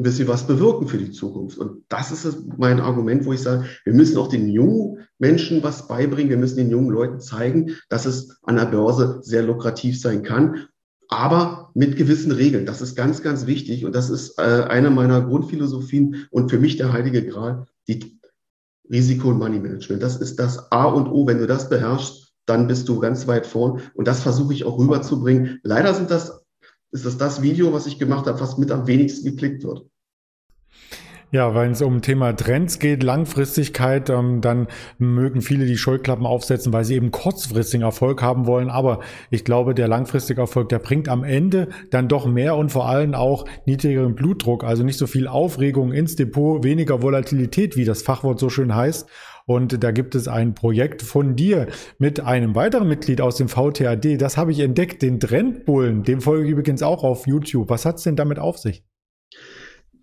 ein 0.02 0.04
bisschen 0.04 0.28
was 0.28 0.48
bewirken 0.48 0.88
für 0.88 0.98
die 0.98 1.12
Zukunft. 1.12 1.58
Und 1.60 1.84
das 1.88 2.12
ist 2.12 2.58
mein 2.58 2.80
Argument, 2.80 3.26
wo 3.26 3.34
ich 3.34 3.42
sage, 3.42 3.66
wir 3.84 3.94
müssen 3.94 4.18
auch 4.18 4.28
den 4.28 4.50
jungen 4.50 5.08
Menschen 5.20 5.64
was 5.64 5.88
beibringen. 5.88 6.32
Wir 6.32 6.38
müssen 6.38 6.58
den 6.58 6.72
jungen 6.72 6.90
Leuten 6.90 7.20
zeigen, 7.20 7.76
dass 7.90 8.08
es 8.08 8.40
an 8.42 8.56
der 8.56 8.66
Börse 8.66 9.20
sehr 9.22 9.44
lukrativ 9.44 10.02
sein 10.02 10.24
kann, 10.24 10.66
aber 11.08 11.70
mit 11.76 11.98
gewissen 11.98 12.32
Regeln. 12.32 12.66
Das 12.66 12.82
ist 12.82 12.96
ganz, 12.96 13.22
ganz 13.22 13.46
wichtig. 13.46 13.86
Und 13.86 13.94
das 13.94 14.10
ist 14.10 14.40
äh, 14.40 14.66
eine 14.68 14.90
meiner 14.90 15.22
Grundphilosophien 15.22 16.28
und 16.32 16.50
für 16.50 16.58
mich 16.58 16.78
der 16.78 16.92
heilige 16.92 17.24
Gral, 17.24 17.68
die 17.88 18.20
Risiko- 18.90 19.30
und 19.30 19.38
Money-Management. 19.38 20.02
Das 20.02 20.18
ist 20.18 20.40
das 20.40 20.72
A 20.72 20.86
und 20.86 21.08
O. 21.08 21.28
Wenn 21.28 21.38
du 21.38 21.46
das 21.46 21.70
beherrschst, 21.70 22.34
dann 22.48 22.68
bist 22.68 22.90
du 22.90 23.00
ganz 23.00 23.28
weit 23.28 23.46
vorn. 23.46 23.82
Und 23.94 24.08
das 24.08 24.22
versuche 24.22 24.54
ich 24.54 24.66
auch 24.66 24.80
rüberzubringen. 24.80 25.60
Leider 25.64 25.94
sind 25.94 26.10
das 26.10 26.42
ist 26.92 27.06
das 27.06 27.18
das 27.18 27.42
Video, 27.42 27.72
was 27.72 27.88
ich 27.88 28.00
gemacht 28.00 28.28
habe, 28.28 28.40
was 28.40 28.58
mit 28.58 28.72
am 28.72 28.86
wenigsten 28.88 29.26
geklickt 29.26 29.64
wird. 29.64 29.86
Ja, 31.34 31.56
wenn 31.56 31.72
es 31.72 31.82
um 31.82 32.02
Thema 32.02 32.34
Trends 32.34 32.78
geht, 32.78 33.04
Langfristigkeit, 33.04 34.10
ähm, 34.10 34.42
dann 34.42 34.68
mögen 34.98 35.42
viele 35.42 35.66
die 35.66 35.78
Scheuklappen 35.78 36.26
aufsetzen, 36.26 36.74
weil 36.74 36.84
sie 36.84 36.96
eben 36.96 37.12
kurzfristigen 37.12 37.86
Erfolg 37.86 38.22
haben 38.22 38.48
wollen. 38.48 38.70
Aber 38.70 39.00
ich 39.30 39.46
glaube, 39.46 39.74
der 39.74 39.88
langfristige 39.88 40.42
Erfolg, 40.42 40.68
der 40.68 40.80
bringt 40.80 41.08
am 41.08 41.24
Ende 41.24 41.70
dann 41.90 42.10
doch 42.10 42.26
mehr 42.26 42.58
und 42.58 42.70
vor 42.70 42.90
allem 42.90 43.14
auch 43.14 43.46
niedrigeren 43.66 44.14
Blutdruck, 44.14 44.66
also 44.66 44.84
nicht 44.84 44.98
so 44.98 45.08
viel 45.08 45.26
Aufregung 45.26 45.94
ins 45.94 46.18
Depot, 46.18 46.66
weniger 46.66 47.02
Volatilität, 47.02 47.78
wie 47.78 47.86
das 47.86 48.02
Fachwort 48.02 48.38
so 48.38 48.50
schön 48.50 48.76
heißt. 48.76 49.08
Und 49.46 49.82
da 49.82 49.92
gibt 49.92 50.16
es 50.16 50.28
ein 50.28 50.54
Projekt 50.54 51.02
von 51.02 51.38
dir 51.38 51.68
mit 51.98 52.20
einem 52.20 52.56
weiteren 52.56 52.90
Mitglied 52.90 53.22
aus 53.22 53.38
dem 53.38 53.48
VTAD. 53.48 54.22
Das 54.22 54.36
habe 54.36 54.52
ich 54.52 54.60
entdeckt, 54.60 55.02
den 55.02 55.22
Trendbullen. 55.22 56.04
Dem 56.04 56.20
folge 56.20 56.44
ich 56.44 56.52
übrigens 56.52 56.84
auch 56.84 57.06
auf 57.06 57.26
YouTube. 57.26 57.70
Was 57.70 57.86
hat 57.86 58.00
es 58.00 58.04
denn 58.04 58.18
damit 58.18 58.38
auf 58.38 58.58
sich? 58.58 58.84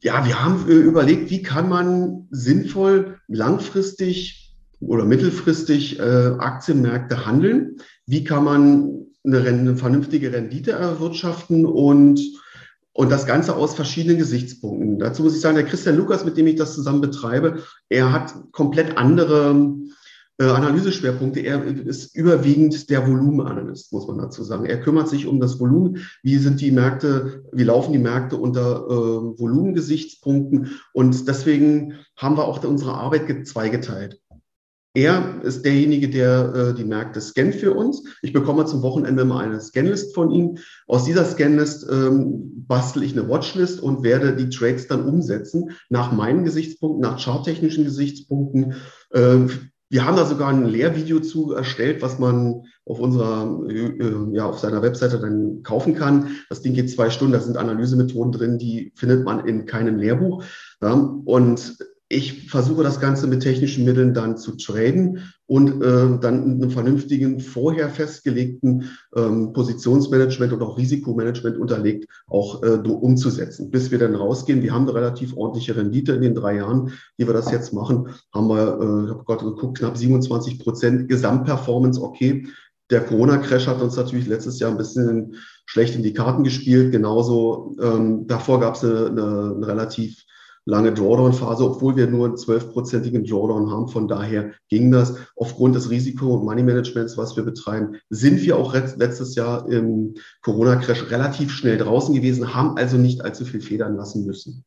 Ja, 0.03 0.25
wir 0.25 0.43
haben 0.43 0.69
äh, 0.69 0.73
überlegt, 0.73 1.31
wie 1.31 1.43
kann 1.43 1.69
man 1.69 2.29
sinnvoll 2.31 3.19
langfristig 3.27 4.55
oder 4.81 5.05
mittelfristig 5.05 5.99
äh, 5.99 6.03
Aktienmärkte 6.03 7.27
handeln? 7.27 7.79
Wie 8.07 8.25
kann 8.25 8.45
man 8.45 9.07
eine, 9.25 9.41
eine 9.41 9.77
vernünftige 9.77 10.33
Rendite 10.33 10.73
erwirtschaften 10.73 11.67
und 11.67 12.21
und 12.99 13.13
das 13.13 13.27
Ganze 13.27 13.55
aus 13.55 13.77
verschiedenen 13.77 14.19
Gesichtspunkten. 14.19 14.99
Dazu 14.99 15.23
muss 15.23 15.37
ich 15.37 15.41
sagen, 15.41 15.55
der 15.55 15.65
Christian 15.65 15.95
Lukas, 15.95 16.25
mit 16.25 16.37
dem 16.37 16.49
ich 16.49 16.57
das 16.57 16.75
zusammen 16.75 17.01
betreibe, 17.01 17.63
er 17.89 18.11
hat 18.11 18.35
komplett 18.51 18.99
andere 18.99 19.71
äh, 20.38 20.44
Analyseschwerpunkte. 20.44 21.40
Er 21.40 21.64
ist 21.64 22.14
überwiegend 22.14 22.90
der 22.90 23.07
Volumenanalyst, 23.07 23.92
muss 23.92 24.07
man 24.07 24.18
dazu 24.18 24.42
sagen. 24.44 24.66
Er 24.66 24.81
kümmert 24.81 25.09
sich 25.09 25.27
um 25.27 25.40
das 25.40 25.59
Volumen. 25.59 26.07
Wie 26.22 26.37
sind 26.38 26.61
die 26.61 26.70
Märkte, 26.70 27.44
wie 27.53 27.64
laufen 27.64 27.92
die 27.92 27.98
Märkte 27.98 28.37
unter 28.37 28.87
äh, 28.87 29.38
Volumengesichtspunkten? 29.38 30.79
Und 30.92 31.27
deswegen 31.29 31.94
haben 32.16 32.37
wir 32.37 32.44
auch 32.44 32.62
unsere 32.64 32.94
Arbeit 32.94 33.46
zweigeteilt. 33.46 34.20
Er 34.94 35.42
ist 35.42 35.64
derjenige, 35.64 36.09
der 36.09 36.55
äh, 36.55 36.74
die 36.74 36.85
Märkte 36.85 37.20
scannt 37.20 37.55
für 37.55 37.72
uns. 37.72 38.03
Ich 38.22 38.33
bekomme 38.33 38.64
zum 38.64 38.83
Wochenende 38.83 39.24
mal 39.24 39.44
eine 39.44 39.61
Scanlist 39.61 40.14
von 40.14 40.31
ihm. 40.31 40.59
Aus 40.87 41.05
dieser 41.05 41.24
Scanlist 41.24 41.87
ähm, 41.90 42.64
bastel 42.66 43.03
ich 43.03 43.12
eine 43.12 43.29
Watchlist 43.29 43.81
und 43.81 44.03
werde 44.03 44.35
die 44.35 44.48
Trades 44.48 44.88
dann 44.88 45.05
umsetzen 45.05 45.70
nach 45.88 46.11
meinen 46.11 46.44
Gesichtspunkten, 46.44 47.03
nach 47.03 47.22
charttechnischen 47.22 47.85
Gesichtspunkten. 47.85 48.74
Äh, 49.11 49.46
wir 49.90 50.05
haben 50.05 50.16
da 50.16 50.27
sogar 50.27 50.48
ein 50.48 50.66
Lehrvideo 50.66 51.20
zu 51.20 51.53
erstellt, 51.55 52.03
was 52.03 52.18
man 52.18 52.64
auf 52.85 53.01
unserer, 53.01 53.59
äh, 53.68 54.35
ja, 54.35 54.46
auf 54.46 54.59
seiner 54.59 54.83
Webseite 54.83 55.18
dann 55.18 55.62
kaufen 55.62 55.94
kann. 55.94 56.37
Das 56.51 56.61
Ding 56.61 56.74
geht 56.74 56.90
zwei 56.90 57.11
Stunden, 57.11 57.33
da 57.33 57.40
sind 57.40 57.57
Analysemethoden 57.57 58.33
drin, 58.33 58.59
die 58.59 58.92
findet 58.96 59.24
man 59.24 59.46
in 59.46 59.66
keinem 59.66 59.96
Lehrbuch. 59.98 60.44
Und 60.81 61.79
ich 62.11 62.49
versuche 62.49 62.83
das 62.83 63.01
Ganze 63.01 63.27
mit 63.27 63.42
technischen 63.42 63.85
Mitteln 63.85 64.14
dann 64.14 64.38
zu 64.38 64.57
traden 64.57 65.31
und 65.47 65.83
äh, 65.83 66.18
dann 66.21 66.42
in 66.42 66.62
einem 66.62 66.71
vernünftigen, 66.71 67.38
vorher 67.40 67.90
festgelegten 67.90 68.90
ähm, 69.14 69.53
Positionsmanagement 69.53 70.55
und 70.55 70.62
auch 70.62 70.79
Risikomanagement 70.79 71.59
unterlegt 71.59 72.09
auch 72.27 72.62
äh, 72.62 72.77
umzusetzen, 72.77 73.71
bis 73.71 73.90
wir 73.90 73.99
dann 73.99 74.14
rausgehen. 74.14 74.62
Wir 74.62 74.73
haben 74.73 74.88
eine 74.88 74.94
relativ 74.94 75.37
ordentliche 75.37 75.77
Rendite 75.77 76.12
in 76.12 76.23
den 76.23 76.35
drei 76.35 76.57
Jahren, 76.57 76.92
die 77.18 77.27
wir 77.27 77.35
das 77.35 77.51
jetzt 77.51 77.75
machen. 77.75 78.09
Haben 78.33 78.49
wir, 78.49 78.79
äh, 78.81 79.05
ich 79.05 79.11
habe 79.11 79.25
gerade 79.25 79.44
geguckt, 79.44 79.79
knapp 79.79 79.99
27 79.99 80.59
Prozent 80.61 81.09
Gesamtperformance, 81.09 82.01
okay. 82.01 82.47
Der 82.90 83.03
Corona-Crash 83.03 83.66
hat 83.66 83.83
uns 83.83 83.97
natürlich 83.97 84.27
letztes 84.27 84.59
Jahr 84.61 84.71
ein 84.71 84.79
bisschen 84.79 85.35
schlecht 85.66 85.94
in 85.94 86.03
die 86.03 86.14
Karten 86.14 86.42
gespielt. 86.42 86.90
Genauso 86.90 87.77
ähm, 87.83 88.27
davor 88.27 88.61
gab 88.61 88.77
es 88.77 88.85
eine, 88.85 89.09
eine, 89.09 89.55
eine 89.57 89.66
relativ 89.66 90.25
lange 90.64 90.92
Drawdown-Phase, 90.92 91.64
obwohl 91.64 91.97
wir 91.97 92.07
nur 92.07 92.27
einen 92.27 92.37
zwölfprozentigen 92.37 93.25
Drawdown 93.25 93.71
haben. 93.71 93.88
Von 93.88 94.09
daher 94.09 94.53
ging 94.68 94.90
das. 94.90 95.16
Aufgrund 95.37 95.75
des 95.75 95.90
Risiko- 95.90 96.35
und 96.35 96.44
Money-Managements, 96.44 97.16
was 97.16 97.37
wir 97.37 97.44
betreiben, 97.44 97.97
sind 98.11 98.42
wir 98.42 98.57
auch 98.57 98.75
letztes 98.75 99.35
Jahr 99.35 99.68
im 99.68 100.14
Corona-Crash 100.42 101.11
relativ 101.11 101.51
schnell 101.53 101.79
draußen 101.79 102.14
gewesen, 102.14 102.55
haben 102.55 102.77
also 102.77 102.97
nicht 102.97 103.23
allzu 103.23 103.44
viel 103.44 103.61
federn 103.61 103.97
lassen 103.97 104.27
müssen. 104.27 104.64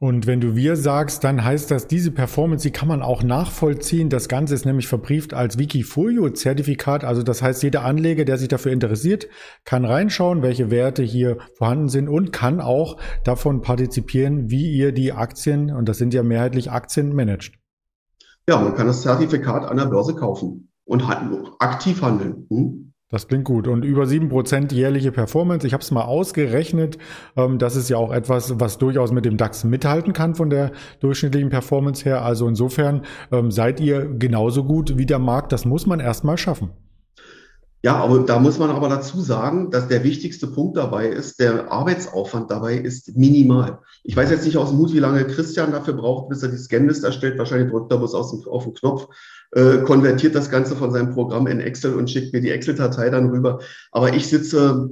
Und 0.00 0.28
wenn 0.28 0.40
du 0.40 0.54
wir 0.54 0.76
sagst, 0.76 1.24
dann 1.24 1.44
heißt 1.44 1.72
das, 1.72 1.88
diese 1.88 2.12
Performance, 2.12 2.62
die 2.62 2.70
kann 2.70 2.86
man 2.86 3.02
auch 3.02 3.24
nachvollziehen. 3.24 4.10
Das 4.10 4.28
Ganze 4.28 4.54
ist 4.54 4.64
nämlich 4.64 4.86
verbrieft 4.86 5.34
als 5.34 5.58
Wikifolio-Zertifikat. 5.58 7.02
Also 7.02 7.24
das 7.24 7.42
heißt, 7.42 7.64
jeder 7.64 7.84
Anleger, 7.84 8.24
der 8.24 8.38
sich 8.38 8.46
dafür 8.46 8.70
interessiert, 8.70 9.26
kann 9.64 9.84
reinschauen, 9.84 10.42
welche 10.42 10.70
Werte 10.70 11.02
hier 11.02 11.38
vorhanden 11.56 11.88
sind 11.88 12.08
und 12.08 12.32
kann 12.32 12.60
auch 12.60 13.00
davon 13.24 13.60
partizipieren, 13.60 14.50
wie 14.50 14.70
ihr 14.70 14.92
die 14.92 15.12
Aktien, 15.12 15.72
und 15.74 15.88
das 15.88 15.98
sind 15.98 16.14
ja 16.14 16.22
mehrheitlich 16.22 16.70
Aktien, 16.70 17.14
managt. 17.14 17.58
Ja, 18.48 18.60
man 18.60 18.76
kann 18.76 18.86
das 18.86 19.02
Zertifikat 19.02 19.64
an 19.64 19.78
der 19.78 19.86
Börse 19.86 20.14
kaufen 20.14 20.70
und 20.84 21.02
aktiv 21.58 22.02
handeln. 22.02 22.46
Hm? 22.48 22.87
Das 23.10 23.26
klingt 23.26 23.44
gut. 23.44 23.66
Und 23.68 23.84
über 23.84 24.06
sieben 24.06 24.28
Prozent 24.28 24.70
jährliche 24.70 25.12
Performance. 25.12 25.66
Ich 25.66 25.72
habe 25.72 25.82
es 25.82 25.90
mal 25.90 26.02
ausgerechnet. 26.02 26.98
Ähm, 27.36 27.58
das 27.58 27.74
ist 27.74 27.88
ja 27.88 27.96
auch 27.96 28.12
etwas, 28.12 28.60
was 28.60 28.76
durchaus 28.76 29.12
mit 29.12 29.24
dem 29.24 29.38
DAX 29.38 29.64
mithalten 29.64 30.12
kann 30.12 30.34
von 30.34 30.50
der 30.50 30.72
durchschnittlichen 31.00 31.48
Performance 31.48 32.04
her. 32.04 32.22
Also 32.22 32.46
insofern 32.46 33.02
ähm, 33.32 33.50
seid 33.50 33.80
ihr 33.80 34.04
genauso 34.06 34.64
gut 34.64 34.98
wie 34.98 35.06
der 35.06 35.18
Markt. 35.18 35.52
Das 35.52 35.64
muss 35.64 35.86
man 35.86 36.00
erstmal 36.00 36.36
schaffen. 36.36 36.70
Ja, 37.82 37.94
aber 37.96 38.20
da 38.20 38.40
muss 38.40 38.58
man 38.58 38.70
aber 38.70 38.88
dazu 38.88 39.20
sagen, 39.20 39.70
dass 39.70 39.86
der 39.86 40.02
wichtigste 40.02 40.48
Punkt 40.48 40.76
dabei 40.76 41.06
ist, 41.06 41.38
der 41.38 41.70
Arbeitsaufwand 41.70 42.50
dabei 42.50 42.74
ist 42.74 43.16
minimal. 43.16 43.78
Ich 44.02 44.16
weiß 44.16 44.30
jetzt 44.30 44.44
nicht 44.44 44.56
aus 44.56 44.70
dem 44.70 44.78
Mut, 44.78 44.92
wie 44.92 44.98
lange 44.98 45.24
Christian 45.24 45.70
dafür 45.70 45.94
braucht, 45.94 46.28
bis 46.28 46.42
er 46.42 46.48
die 46.48 46.56
Scanlist 46.56 47.04
erstellt. 47.04 47.38
Wahrscheinlich 47.38 47.70
drückt 47.70 47.92
er 47.92 47.98
bloß 47.98 48.14
aus 48.14 48.32
dem, 48.32 48.48
auf 48.48 48.64
den 48.64 48.74
Knopf, 48.74 49.06
äh, 49.52 49.78
konvertiert 49.78 50.34
das 50.34 50.50
Ganze 50.50 50.74
von 50.74 50.90
seinem 50.90 51.14
Programm 51.14 51.46
in 51.46 51.60
Excel 51.60 51.94
und 51.94 52.10
schickt 52.10 52.32
mir 52.32 52.40
die 52.40 52.50
Excel-Datei 52.50 53.10
dann 53.10 53.30
rüber. 53.30 53.60
Aber 53.92 54.12
ich 54.12 54.26
sitze 54.26 54.90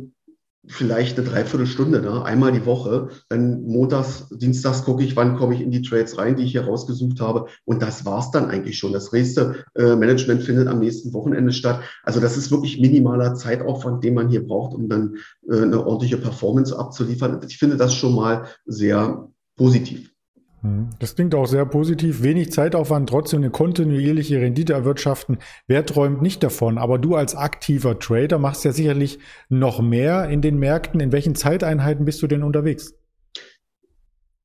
vielleicht 0.69 1.19
eine 1.19 1.29
Dreiviertelstunde 1.29 2.03
da, 2.03 2.23
einmal 2.23 2.53
die 2.53 2.67
Woche. 2.67 3.09
Dann 3.29 3.63
montags, 3.63 4.29
dienstags 4.31 4.85
gucke 4.85 5.05
ich, 5.05 5.17
wann 5.17 5.37
komme 5.37 5.55
ich 5.55 5.61
in 5.61 5.71
die 5.71 5.83
Trades 5.83 6.19
rein, 6.19 6.37
die 6.37 6.45
ich 6.45 6.53
hier 6.53 6.65
rausgesucht 6.65 7.21
habe. 7.21 7.47
Und 7.65 7.83
das 7.83 8.05
war's 8.05 8.31
dann 8.31 8.51
eigentlich 8.51 8.79
schon. 8.79 8.93
Das 8.93 9.13
nächste 9.13 9.65
äh, 9.75 9.95
Management 9.97 10.43
findet 10.43 10.69
am 10.69 10.81
nächsten 10.81 11.13
Wochenende 11.13 11.53
statt. 11.53 11.81
Also 12.03 12.21
das 12.21 12.37
ist 12.37 12.51
wirklich 12.51 12.81
minimaler 12.81 13.35
Zeitaufwand, 13.35 14.03
den 14.05 14.15
man 14.15 14.29
hier 14.29 14.47
braucht, 14.47 14.75
um 14.75 14.89
dann 14.89 15.17
äh, 15.49 15.63
eine 15.63 15.87
ordentliche 15.87 16.19
Performance 16.19 16.77
abzuliefern. 16.77 17.41
Ich 17.47 17.59
finde 17.59 17.77
das 17.77 17.95
schon 17.95 18.15
mal 18.15 18.47
sehr 18.65 19.29
positiv. 19.57 20.16
Hm. 20.63 20.91
Das 20.99 21.15
klingt 21.15 21.35
auch 21.35 21.47
sehr 21.47 21.67
positiv. 21.67 22.23
Wenig 22.23 22.53
Zeitaufwand, 22.53 23.09
trotzdem 23.09 23.41
eine 23.41 23.51
kontinuierliche 23.51 24.41
Rendite 24.41 24.73
erwirtschaften. 24.73 25.39
Wer 25.67 25.85
träumt 25.85 26.23
nicht 26.23 26.43
davon? 26.43 26.79
Aber 26.79 26.99
du 26.99 27.15
als 27.15 27.35
aktiver 27.35 27.99
Trader 27.99 28.39
machst 28.39 28.65
ja 28.65 28.73
sicherlich 28.73 29.19
noch 29.49 29.81
mehr 29.81 30.29
in 30.29 30.43
den 30.43 30.59
Märkten. 30.59 31.01
In 31.01 31.13
welchen 31.13 31.35
Zeiteinheiten 31.35 32.05
bist 32.05 32.23
du 32.23 32.27
denn 32.27 32.43
unterwegs? 32.43 32.95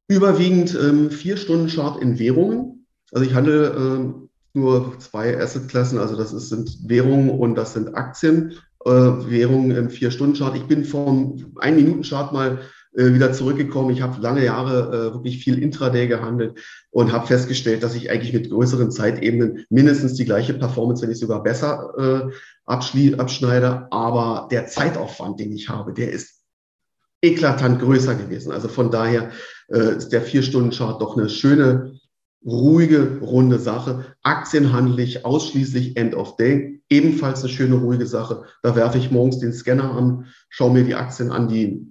Überwiegend 0.07 0.77
ähm, 0.81 1.09
vier 1.09 1.37
Stunden 1.37 1.67
Chart 1.67 2.01
in 2.01 2.19
Währungen. 2.19 2.85
Also 3.13 3.25
ich 3.25 3.33
handle 3.33 3.73
ähm, 3.77 4.29
nur 4.53 4.99
zwei 4.99 5.39
Assetklassen, 5.39 5.97
also 5.97 6.17
das 6.17 6.33
ist, 6.33 6.49
sind 6.49 6.77
Währungen 6.85 7.29
und 7.29 7.55
das 7.55 7.73
sind 7.73 7.95
Aktien. 7.95 8.53
Äh, 8.83 8.89
Währungen 8.89 9.71
im 9.71 9.89
vier 9.89 10.11
Stunden 10.11 10.35
Chart. 10.35 10.55
Ich 10.55 10.65
bin 10.65 10.83
vom 10.83 11.53
ein 11.59 11.75
Minuten 11.75 12.01
Chart 12.01 12.33
mal 12.33 12.59
äh, 12.93 13.13
wieder 13.13 13.31
zurückgekommen. 13.31 13.91
Ich 13.91 14.01
habe 14.01 14.21
lange 14.21 14.43
Jahre 14.43 14.89
äh, 14.89 15.13
wirklich 15.13 15.43
viel 15.43 15.61
Intraday 15.61 16.07
gehandelt 16.07 16.59
und 16.89 17.11
habe 17.11 17.27
festgestellt, 17.27 17.83
dass 17.83 17.95
ich 17.95 18.11
eigentlich 18.11 18.33
mit 18.33 18.49
größeren 18.49 18.91
Zeitebenen 18.91 19.65
mindestens 19.69 20.15
die 20.15 20.25
gleiche 20.25 20.53
Performance, 20.53 21.01
wenn 21.01 21.09
nicht 21.09 21.21
sogar 21.21 21.41
besser 21.41 22.29
äh, 22.29 22.31
abschneide. 22.65 23.87
Aber 23.91 24.47
der 24.51 24.67
Zeitaufwand, 24.67 25.39
den 25.39 25.53
ich 25.53 25.69
habe, 25.69 25.93
der 25.93 26.11
ist 26.11 26.41
eklatant 27.21 27.79
größer 27.79 28.15
gewesen. 28.15 28.51
Also 28.51 28.67
von 28.67 28.91
daher 28.91 29.31
äh, 29.69 29.95
ist 29.97 30.09
der 30.09 30.21
Vier-Stunden-Chart 30.21 31.01
doch 31.01 31.17
eine 31.17 31.29
schöne, 31.29 31.99
ruhige, 32.45 33.19
runde 33.21 33.59
Sache. 33.59 34.15
Aktien 34.23 34.73
handle 34.73 35.01
ich 35.01 35.25
ausschließlich 35.25 35.95
End 35.95 36.15
of 36.15 36.35
Day. 36.35 36.81
Ebenfalls 36.89 37.41
eine 37.41 37.49
schöne, 37.49 37.75
ruhige 37.75 38.07
Sache. 38.07 38.43
Da 38.63 38.75
werfe 38.75 38.97
ich 38.97 39.11
morgens 39.11 39.39
den 39.39 39.53
Scanner 39.53 39.91
an, 39.91 40.25
schaue 40.49 40.73
mir 40.73 40.83
die 40.83 40.95
Aktien 40.95 41.31
an, 41.31 41.47
die 41.47 41.90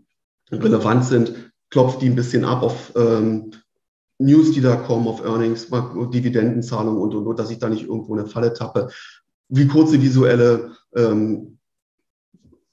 relevant 0.50 1.04
sind, 1.04 1.52
klopft 1.70 2.02
die 2.02 2.06
ein 2.06 2.16
bisschen 2.16 2.44
ab 2.44 2.62
auf 2.62 2.92
ähm, 2.96 3.52
News, 4.18 4.52
die 4.52 4.60
da 4.60 4.76
kommen, 4.76 5.08
auf 5.08 5.24
Earnings, 5.24 5.68
Dividendenzahlungen 5.68 7.00
und, 7.00 7.14
und, 7.14 7.26
und, 7.26 7.38
dass 7.38 7.50
ich 7.50 7.58
da 7.58 7.68
nicht 7.68 7.84
irgendwo 7.84 8.14
eine 8.14 8.26
Falle 8.26 8.52
tappe. 8.52 8.88
Wie 9.48 9.66
kurze 9.66 10.02
visuelle 10.02 10.72
ähm, 10.94 11.58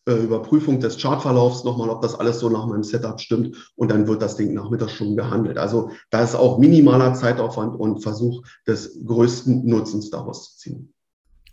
äh, 0.07 0.23
Überprüfung 0.23 0.79
des 0.79 0.97
Chartverlaufs 0.97 1.63
nochmal, 1.63 1.89
ob 1.89 2.01
das 2.01 2.19
alles 2.19 2.39
so 2.39 2.49
nach 2.49 2.65
meinem 2.65 2.83
Setup 2.83 3.19
stimmt 3.19 3.71
und 3.75 3.91
dann 3.91 4.07
wird 4.07 4.21
das 4.21 4.37
Ding 4.37 4.53
nachmittags 4.53 4.93
schon 4.93 5.15
gehandelt. 5.15 5.57
Also 5.57 5.91
da 6.09 6.23
ist 6.23 6.35
auch 6.35 6.59
minimaler 6.59 7.13
Zeitaufwand 7.13 7.75
und 7.77 8.01
Versuch 8.01 8.41
des 8.65 9.03
größten 9.05 9.65
Nutzens 9.65 10.09
daraus 10.09 10.51
zu 10.51 10.57
ziehen. 10.57 10.93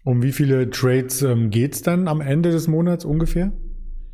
Um 0.05 0.23
wie 0.23 0.33
viele 0.33 0.71
Trades 0.71 1.23
ähm, 1.23 1.51
geht 1.51 1.75
es 1.75 1.83
dann 1.83 2.09
am 2.09 2.21
Ende 2.21 2.51
des 2.51 2.69
Monats 2.69 3.05
ungefähr? 3.05 3.53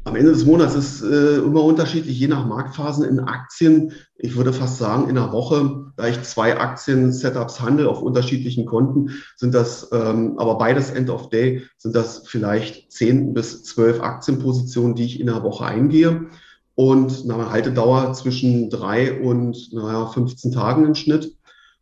Am 0.04 0.16
Ende 0.16 0.32
des 0.32 0.46
Monats 0.46 0.74
ist 0.74 1.02
äh, 1.02 1.36
immer 1.36 1.62
unterschiedlich, 1.62 2.18
je 2.18 2.26
nach 2.26 2.46
Marktphasen 2.46 3.04
in 3.04 3.20
Aktien. 3.20 3.92
Ich 4.16 4.34
würde 4.34 4.54
fast 4.54 4.78
sagen, 4.78 5.10
in 5.10 5.18
einer 5.18 5.30
Woche, 5.30 5.92
da 5.96 6.08
ich 6.08 6.22
zwei 6.22 6.58
Aktien-Setups 6.58 7.60
handle 7.60 7.86
auf 7.86 8.00
unterschiedlichen 8.00 8.64
Konten, 8.64 9.10
sind 9.36 9.54
das, 9.54 9.90
ähm, 9.92 10.38
aber 10.38 10.56
beides 10.56 10.90
End 10.90 11.10
of 11.10 11.28
Day, 11.28 11.64
sind 11.76 11.94
das 11.94 12.26
vielleicht 12.26 12.90
zehn 12.90 13.34
bis 13.34 13.62
zwölf 13.62 14.00
Aktienpositionen, 14.00 14.94
die 14.94 15.04
ich 15.04 15.20
in 15.20 15.28
einer 15.28 15.42
Woche 15.42 15.66
eingehe. 15.66 16.28
Und 16.74 17.22
eine 17.24 17.50
Haltedauer 17.50 18.14
zwischen 18.14 18.70
drei 18.70 19.20
und 19.20 19.70
naja, 19.74 20.06
15 20.06 20.50
Tagen 20.52 20.86
im 20.86 20.94
Schnitt. 20.94 21.36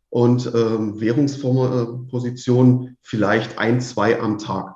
Und 0.09 0.51
ähm, 0.53 0.99
Währungspositionen 0.99 2.97
vielleicht 3.01 3.57
ein, 3.57 3.79
zwei 3.79 4.19
am 4.19 4.39
Tag. 4.39 4.75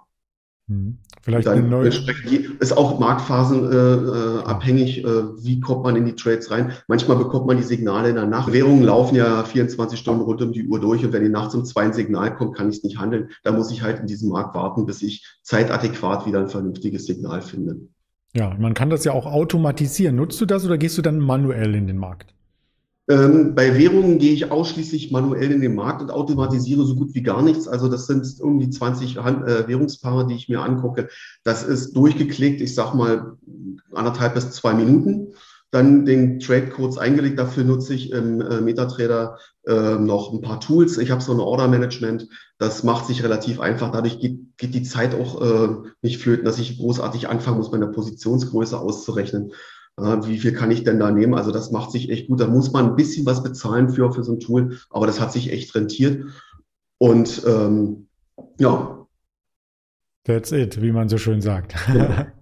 Mhm. 0.67 0.99
Vielleicht 1.23 1.47
dann 1.47 1.69
neue... 1.69 1.87
ist 1.87 2.77
auch 2.77 2.99
marktphasenabhängig, 2.99 5.05
äh, 5.05 5.07
äh, 5.07 5.19
äh, 5.19 5.23
wie 5.37 5.61
kommt 5.61 5.83
man 5.83 5.95
in 5.95 6.03
die 6.03 6.15
Trades 6.15 6.51
rein. 6.51 6.73
Manchmal 6.89 7.15
bekommt 7.15 7.47
man 7.47 7.55
die 7.55 7.63
Signale 7.63 8.09
in 8.09 8.15
der 8.15 8.25
Nacht. 8.25 8.51
Währungen 8.51 8.83
laufen 8.83 9.15
ja 9.15 9.45
24 9.45 9.97
Stunden 9.97 10.21
rund 10.21 10.41
um 10.41 10.51
die 10.51 10.67
Uhr 10.67 10.81
durch 10.81 11.05
und 11.05 11.13
wenn 11.13 11.23
die 11.23 11.29
nachts 11.29 11.55
um 11.55 11.63
zwei 11.63 11.83
ein 11.83 11.93
Signal 11.93 12.35
kommt, 12.35 12.57
kann 12.57 12.69
ich 12.69 12.77
es 12.77 12.83
nicht 12.83 12.99
handeln. 12.99 13.29
Da 13.43 13.53
muss 13.53 13.71
ich 13.71 13.81
halt 13.81 14.01
in 14.01 14.07
diesem 14.07 14.31
Markt 14.31 14.53
warten, 14.53 14.85
bis 14.85 15.01
ich 15.01 15.25
zeitadäquat 15.43 16.25
wieder 16.25 16.41
ein 16.41 16.49
vernünftiges 16.49 17.05
Signal 17.05 17.41
finde. 17.41 17.77
Ja, 18.35 18.53
man 18.59 18.73
kann 18.73 18.89
das 18.89 19.05
ja 19.05 19.13
auch 19.13 19.25
automatisieren. 19.25 20.17
Nutzt 20.17 20.41
du 20.41 20.45
das 20.45 20.65
oder 20.65 20.77
gehst 20.77 20.97
du 20.97 21.01
dann 21.01 21.19
manuell 21.19 21.73
in 21.73 21.87
den 21.87 21.99
Markt? 21.99 22.33
Ähm, 23.09 23.53
bei 23.53 23.77
Währungen 23.77 24.17
gehe 24.17 24.31
ich 24.31 24.49
ausschließlich 24.49 25.11
manuell 25.11 25.51
in 25.51 25.59
den 25.59 25.75
Markt 25.75 26.01
und 26.01 26.11
automatisiere 26.11 26.85
so 26.85 26.95
gut 26.95 27.13
wie 27.13 27.23
gar 27.23 27.41
nichts. 27.41 27.67
Also 27.67 27.89
das 27.89 28.07
sind 28.07 28.25
um 28.39 28.59
die 28.59 28.69
20 28.69 29.17
Hand, 29.17 29.45
äh, 29.47 29.67
Währungspaare, 29.67 30.25
die 30.25 30.35
ich 30.35 30.47
mir 30.47 30.61
angucke. 30.61 31.09
Das 31.43 31.63
ist 31.63 31.93
durchgeklickt, 31.97 32.61
ich 32.61 32.73
sag 32.73 32.93
mal 32.93 33.37
anderthalb 33.91 34.35
bis 34.35 34.51
zwei 34.51 34.73
Minuten. 34.73 35.33
Dann 35.69 36.05
den 36.05 36.39
Trade 36.39 36.69
kurz 36.69 36.97
eingelegt. 36.97 37.39
Dafür 37.39 37.65
nutze 37.65 37.93
ich 37.93 38.11
im 38.11 38.39
äh, 38.39 38.61
MetaTrader 38.61 39.37
äh, 39.65 39.95
noch 39.95 40.31
ein 40.31 40.41
paar 40.41 40.61
Tools. 40.61 40.97
Ich 40.97 41.11
habe 41.11 41.21
so 41.21 41.33
ein 41.33 41.39
Order 41.41 41.67
Management. 41.67 42.29
Das 42.57 42.83
macht 42.83 43.07
sich 43.07 43.21
relativ 43.23 43.59
einfach. 43.59 43.91
Dadurch 43.91 44.19
geht, 44.19 44.55
geht 44.57 44.75
die 44.75 44.83
Zeit 44.83 45.13
auch 45.13 45.41
äh, 45.41 45.89
nicht 46.01 46.21
flöten, 46.21 46.45
dass 46.45 46.59
ich 46.59 46.77
großartig 46.77 47.27
anfangen 47.27 47.57
muss, 47.57 47.71
meine 47.71 47.87
Positionsgröße 47.87 48.79
auszurechnen 48.79 49.51
wie 49.97 50.39
viel 50.39 50.53
kann 50.53 50.71
ich 50.71 50.83
denn 50.83 50.99
da 50.99 51.11
nehmen? 51.11 51.35
Also 51.35 51.51
das 51.51 51.71
macht 51.71 51.91
sich 51.91 52.09
echt 52.09 52.27
gut. 52.27 52.39
Da 52.39 52.47
muss 52.47 52.71
man 52.71 52.89
ein 52.89 52.95
bisschen 52.95 53.25
was 53.25 53.43
bezahlen 53.43 53.89
für, 53.89 54.11
für 54.11 54.23
so 54.23 54.33
ein 54.33 54.39
Tool, 54.39 54.77
aber 54.89 55.07
das 55.07 55.19
hat 55.19 55.31
sich 55.31 55.51
echt 55.51 55.75
rentiert. 55.75 56.25
Und 56.97 57.43
ähm, 57.45 58.07
ja. 58.59 59.05
That's 60.25 60.51
it, 60.51 60.81
wie 60.81 60.91
man 60.91 61.09
so 61.09 61.17
schön 61.17 61.41
sagt. 61.41 61.75
Ja. 61.93 62.27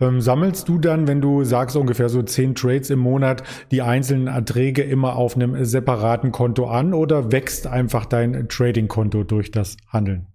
Ähm, 0.00 0.20
sammelst 0.22 0.68
du 0.68 0.78
dann, 0.78 1.06
wenn 1.06 1.20
du 1.20 1.44
sagst 1.44 1.76
ungefähr 1.76 2.08
so 2.08 2.22
zehn 2.22 2.54
Trades 2.54 2.88
im 2.88 3.00
Monat, 3.00 3.42
die 3.70 3.82
einzelnen 3.82 4.28
Erträge 4.28 4.82
immer 4.82 5.16
auf 5.16 5.36
einem 5.36 5.62
separaten 5.64 6.32
Konto 6.32 6.66
an 6.68 6.94
oder 6.94 7.32
wächst 7.32 7.66
einfach 7.66 8.06
dein 8.06 8.48
Trading-Konto 8.48 9.24
durch 9.24 9.50
das 9.50 9.76
Handeln? 9.88 10.26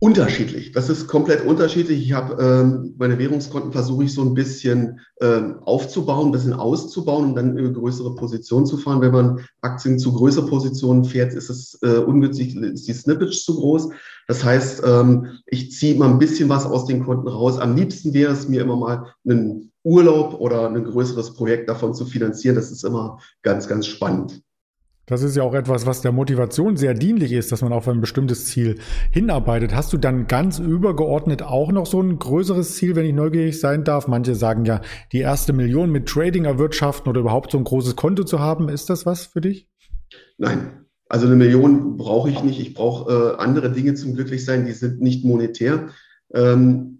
Unterschiedlich. 0.00 0.70
Das 0.70 0.88
ist 0.88 1.08
komplett 1.08 1.44
unterschiedlich. 1.44 2.00
Ich 2.00 2.12
habe 2.12 2.40
ähm, 2.40 2.94
meine 2.98 3.18
Währungskonten 3.18 3.72
versuche 3.72 4.04
ich 4.04 4.14
so 4.14 4.22
ein 4.22 4.32
bisschen 4.32 5.00
ähm, 5.20 5.56
aufzubauen, 5.64 6.28
ein 6.28 6.32
bisschen 6.32 6.52
auszubauen, 6.52 7.30
um 7.30 7.34
dann 7.34 7.58
eine 7.58 7.72
größere 7.72 8.14
Position 8.14 8.64
zu 8.64 8.76
fahren. 8.76 9.00
Wenn 9.00 9.10
man 9.10 9.40
Aktien 9.60 9.98
zu 9.98 10.12
größeren 10.12 10.48
Positionen 10.48 11.04
fährt, 11.04 11.34
ist 11.34 11.50
es 11.50 11.80
äh, 11.82 11.98
ungünstig, 11.98 12.54
ist 12.54 12.86
die 12.86 12.92
Snippage 12.92 13.42
zu 13.42 13.56
groß. 13.56 13.88
Das 14.28 14.44
heißt, 14.44 14.82
ähm, 14.86 15.40
ich 15.46 15.72
ziehe 15.72 15.96
mal 15.96 16.10
ein 16.10 16.20
bisschen 16.20 16.48
was 16.48 16.64
aus 16.64 16.86
den 16.86 17.04
Konten 17.04 17.26
raus. 17.26 17.58
Am 17.58 17.74
liebsten 17.74 18.14
wäre 18.14 18.32
es 18.32 18.48
mir 18.48 18.60
immer 18.62 18.76
mal 18.76 19.14
einen 19.28 19.72
Urlaub 19.82 20.34
oder 20.34 20.68
ein 20.68 20.84
größeres 20.84 21.34
Projekt 21.34 21.68
davon 21.68 21.92
zu 21.92 22.06
finanzieren. 22.06 22.54
Das 22.54 22.70
ist 22.70 22.84
immer 22.84 23.18
ganz, 23.42 23.66
ganz 23.66 23.88
spannend. 23.88 24.42
Das 25.08 25.22
ist 25.22 25.36
ja 25.36 25.42
auch 25.42 25.54
etwas, 25.54 25.86
was 25.86 26.02
der 26.02 26.12
Motivation 26.12 26.76
sehr 26.76 26.92
dienlich 26.92 27.32
ist, 27.32 27.50
dass 27.50 27.62
man 27.62 27.72
auf 27.72 27.88
ein 27.88 28.00
bestimmtes 28.00 28.44
Ziel 28.44 28.78
hinarbeitet. 29.10 29.74
Hast 29.74 29.92
du 29.92 29.96
dann 29.96 30.26
ganz 30.26 30.58
übergeordnet 30.58 31.42
auch 31.42 31.72
noch 31.72 31.86
so 31.86 32.00
ein 32.02 32.18
größeres 32.18 32.76
Ziel, 32.76 32.94
wenn 32.94 33.06
ich 33.06 33.14
neugierig 33.14 33.58
sein 33.58 33.84
darf? 33.84 34.06
Manche 34.06 34.34
sagen 34.34 34.66
ja, 34.66 34.82
die 35.12 35.20
erste 35.20 35.54
Million 35.54 35.90
mit 35.90 36.08
Trading 36.08 36.44
erwirtschaften 36.44 37.08
oder 37.08 37.20
überhaupt 37.20 37.52
so 37.52 37.58
ein 37.58 37.64
großes 37.64 37.96
Konto 37.96 38.24
zu 38.24 38.38
haben. 38.38 38.68
Ist 38.68 38.90
das 38.90 39.06
was 39.06 39.26
für 39.26 39.40
dich? 39.40 39.66
Nein. 40.36 40.84
Also 41.08 41.26
eine 41.26 41.36
Million 41.36 41.96
brauche 41.96 42.28
ich 42.28 42.42
nicht. 42.42 42.60
Ich 42.60 42.74
brauche 42.74 43.10
äh, 43.10 43.42
andere 43.42 43.72
Dinge 43.72 43.94
zum 43.94 44.14
Glücklichsein, 44.14 44.66
die 44.66 44.72
sind 44.72 45.00
nicht 45.00 45.24
monetär. 45.24 45.88
Ähm, 46.34 46.97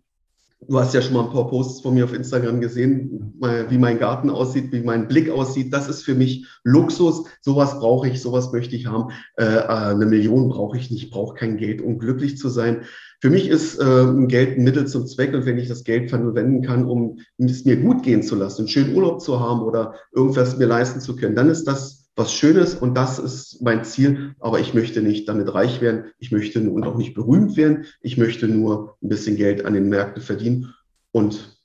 Du 0.66 0.78
hast 0.78 0.92
ja 0.92 1.00
schon 1.00 1.14
mal 1.14 1.24
ein 1.24 1.30
paar 1.30 1.48
Posts 1.48 1.82
von 1.82 1.94
mir 1.94 2.04
auf 2.04 2.12
Instagram 2.12 2.60
gesehen, 2.60 3.32
wie 3.68 3.78
mein 3.78 3.98
Garten 3.98 4.28
aussieht, 4.28 4.72
wie 4.72 4.80
mein 4.80 5.06
Blick 5.06 5.30
aussieht. 5.30 5.72
Das 5.72 5.88
ist 5.88 6.02
für 6.02 6.16
mich 6.16 6.46
Luxus. 6.64 7.24
Sowas 7.42 7.78
brauche 7.78 8.08
ich, 8.08 8.20
sowas 8.20 8.52
möchte 8.52 8.74
ich 8.74 8.86
haben. 8.86 9.12
Äh, 9.36 9.44
äh 9.44 9.68
eine 9.68 10.06
Million 10.06 10.48
brauche 10.48 10.76
ich 10.76 10.90
nicht, 10.90 11.12
brauche 11.12 11.34
kein 11.34 11.56
Geld, 11.58 11.80
um 11.80 11.98
glücklich 11.98 12.38
zu 12.38 12.48
sein. 12.48 12.82
Für 13.20 13.30
mich 13.30 13.48
ist 13.48 13.78
äh, 13.78 14.26
Geld 14.26 14.58
ein 14.58 14.64
Mittel 14.64 14.86
zum 14.86 15.06
Zweck 15.06 15.32
und 15.32 15.46
wenn 15.46 15.58
ich 15.58 15.68
das 15.68 15.84
Geld 15.84 16.10
verwenden 16.10 16.62
kann, 16.62 16.84
um 16.84 17.18
es 17.38 17.64
mir 17.64 17.76
gut 17.76 18.02
gehen 18.02 18.22
zu 18.22 18.34
lassen, 18.34 18.62
einen 18.62 18.68
schönen 18.68 18.94
Urlaub 18.96 19.20
zu 19.20 19.38
haben 19.40 19.60
oder 19.62 19.94
irgendwas 20.12 20.58
mir 20.58 20.66
leisten 20.66 21.00
zu 21.00 21.14
können, 21.14 21.36
dann 21.36 21.48
ist 21.48 21.64
das 21.64 21.97
was 22.18 22.34
Schönes 22.34 22.74
und 22.74 22.94
das 22.94 23.18
ist 23.18 23.62
mein 23.62 23.84
Ziel. 23.84 24.34
Aber 24.40 24.60
ich 24.60 24.74
möchte 24.74 25.00
nicht 25.00 25.28
damit 25.28 25.52
reich 25.54 25.80
werden. 25.80 26.10
Ich 26.18 26.32
möchte 26.32 26.60
und 26.60 26.84
auch 26.84 26.96
nicht 26.96 27.14
berühmt 27.14 27.56
werden. 27.56 27.86
Ich 28.00 28.18
möchte 28.18 28.48
nur 28.48 28.96
ein 29.02 29.08
bisschen 29.08 29.36
Geld 29.36 29.64
an 29.64 29.74
den 29.74 29.88
Märkten 29.88 30.22
verdienen 30.22 30.74
und 31.12 31.58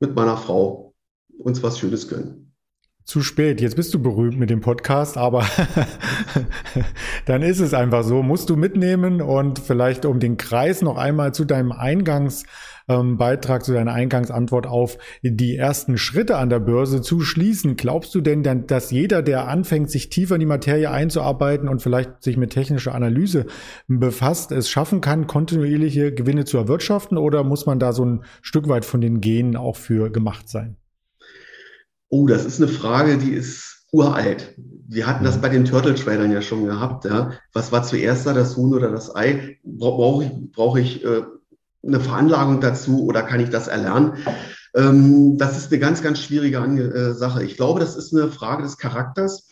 mit 0.00 0.14
meiner 0.14 0.36
Frau 0.36 0.94
uns 1.38 1.62
was 1.62 1.78
Schönes 1.78 2.08
gönnen. 2.08 2.52
Zu 3.04 3.22
spät, 3.22 3.60
jetzt 3.60 3.74
bist 3.74 3.92
du 3.94 4.00
berühmt 4.00 4.38
mit 4.38 4.48
dem 4.48 4.60
Podcast, 4.60 5.16
aber 5.16 5.44
dann 7.26 7.42
ist 7.42 7.58
es 7.58 7.74
einfach 7.74 8.04
so, 8.04 8.22
musst 8.22 8.48
du 8.48 8.56
mitnehmen 8.56 9.20
und 9.20 9.58
vielleicht 9.58 10.06
um 10.06 10.20
den 10.20 10.36
Kreis 10.36 10.82
noch 10.82 10.96
einmal 10.96 11.34
zu 11.34 11.44
deinem 11.44 11.72
Eingangs 11.72 12.44
ähm, 12.88 13.16
Beitrag 13.16 13.64
zu 13.64 13.72
deiner 13.72 13.92
Eingangsantwort 13.92 14.66
auf 14.66 14.98
die 15.22 15.56
ersten 15.56 15.98
Schritte 15.98 16.36
an 16.36 16.48
der 16.48 16.60
Börse 16.60 17.02
zu 17.02 17.20
schließen. 17.20 17.76
Glaubst 17.76 18.14
du 18.14 18.20
denn, 18.20 18.42
dass 18.66 18.90
jeder, 18.90 19.22
der 19.22 19.48
anfängt, 19.48 19.90
sich 19.90 20.08
tiefer 20.08 20.34
in 20.34 20.40
die 20.40 20.46
Materie 20.46 20.90
einzuarbeiten 20.90 21.68
und 21.68 21.82
vielleicht 21.82 22.22
sich 22.22 22.36
mit 22.36 22.50
technischer 22.50 22.94
Analyse 22.94 23.46
befasst, 23.88 24.52
es 24.52 24.68
schaffen 24.68 25.00
kann, 25.00 25.26
kontinuierliche 25.26 26.12
Gewinne 26.12 26.44
zu 26.44 26.58
erwirtschaften? 26.58 27.18
Oder 27.18 27.44
muss 27.44 27.66
man 27.66 27.78
da 27.78 27.92
so 27.92 28.04
ein 28.04 28.24
Stück 28.40 28.68
weit 28.68 28.84
von 28.84 29.00
den 29.00 29.20
Genen 29.20 29.56
auch 29.56 29.76
für 29.76 30.10
gemacht 30.10 30.48
sein? 30.48 30.76
Oh, 32.08 32.26
das 32.26 32.44
ist 32.44 32.60
eine 32.60 32.70
Frage, 32.70 33.16
die 33.16 33.32
ist 33.32 33.86
uralt. 33.92 34.54
Wir 34.88 35.06
hatten 35.06 35.24
das 35.24 35.36
mhm. 35.36 35.40
bei 35.40 35.48
den 35.48 35.64
Turtle 35.64 35.94
Tradern 35.94 36.32
ja 36.32 36.42
schon 36.42 36.66
gehabt. 36.66 37.04
Ja. 37.04 37.32
Was 37.52 37.72
war 37.72 37.82
zuerst 37.82 38.26
da, 38.26 38.32
das 38.32 38.56
Huhn 38.56 38.74
oder 38.74 38.90
das 38.90 39.14
Ei? 39.14 39.58
Brauche 39.62 40.24
ich, 40.24 40.30
brauche 40.52 40.80
ich 40.80 41.04
äh, 41.04 41.22
eine 41.86 42.00
Veranlagung 42.00 42.60
dazu 42.60 43.04
oder 43.04 43.22
kann 43.22 43.40
ich 43.40 43.50
das 43.50 43.68
erlernen? 43.68 44.14
Ähm, 44.74 45.36
das 45.38 45.58
ist 45.58 45.70
eine 45.70 45.80
ganz, 45.80 46.02
ganz 46.02 46.20
schwierige 46.20 46.58
äh, 46.58 47.12
Sache. 47.14 47.44
Ich 47.44 47.56
glaube, 47.56 47.80
das 47.80 47.96
ist 47.96 48.14
eine 48.14 48.28
Frage 48.28 48.62
des 48.62 48.78
Charakters. 48.78 49.48